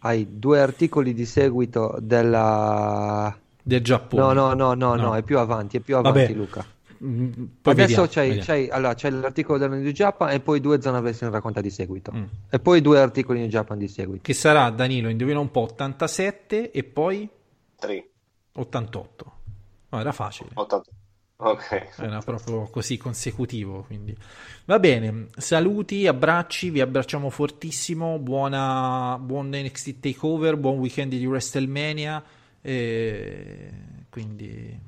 [0.00, 3.32] Hai due articoli di seguito della.
[3.62, 4.20] Del Giappone.
[4.20, 6.32] No, no, no, no, no, no è più avanti, è più avanti, Vabbè.
[6.32, 6.66] Luca.
[7.02, 8.46] Poi Adesso vediamo, c'hai, vediamo.
[8.46, 12.12] c'hai, allora, c'hai l'articolo della New Japan e poi due Zona Wrestling racconta di seguito.
[12.14, 12.24] Mm.
[12.48, 14.22] E poi due articoli New Japan di seguito.
[14.22, 17.28] Che sarà, Danilo, indovina un po', 87 e poi?
[17.76, 18.08] 3.
[18.52, 19.32] 88.
[19.88, 20.50] No, era facile.
[20.54, 20.90] 88.
[21.38, 21.88] Ok.
[21.96, 23.82] Era proprio così consecutivo.
[23.82, 24.16] Quindi.
[24.66, 28.20] Va bene, saluti, abbracci, vi abbracciamo fortissimo.
[28.20, 32.22] Buona, buon NXT Takeover, buon weekend di WrestleMania.
[32.60, 33.72] E
[34.08, 34.78] quindi,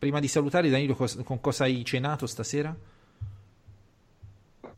[0.00, 2.74] prima di salutare, Danilo, con cosa hai cenato stasera?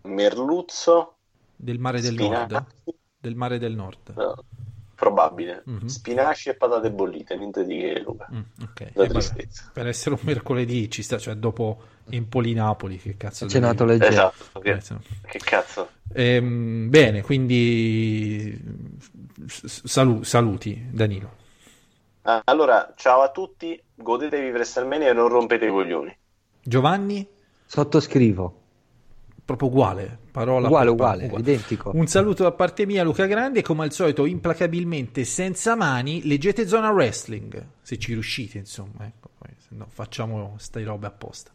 [0.02, 1.14] Merluzzo
[1.56, 2.52] del mare del spinaci.
[2.52, 2.66] nord.
[3.18, 4.12] Del mare del nord.
[4.16, 4.44] No
[5.02, 5.64] probabile.
[5.68, 5.86] Mm-hmm.
[5.86, 8.28] Spinaci e patate bollite, niente di che, Luca.
[8.32, 8.86] Mm, okay.
[8.94, 13.46] eh, vabbè, per essere un mercoledì ci sta, cioè dopo Empoli-Napoli, che cazzo.
[13.46, 14.12] C'è nato leggero.
[14.12, 14.80] Esatto, che, eh,
[15.26, 15.88] che cazzo.
[16.12, 18.56] Ehm, bene, quindi
[19.46, 21.40] salu- saluti Danilo.
[22.22, 26.16] Ah, allora, ciao a tutti, godetevi WrestleMania e non rompete i coglioni.
[26.62, 27.26] Giovanni?
[27.64, 28.60] Sottoscrivo
[29.44, 31.90] proprio uguale, parola uguale, uguale, uguale, identico.
[31.94, 36.66] Un saluto da parte mia, Luca Grandi, e come al solito, implacabilmente senza mani, leggete
[36.66, 41.50] Zona Wrestling, se ci riuscite, insomma, ecco, poi, se no facciamo stai robe apposta.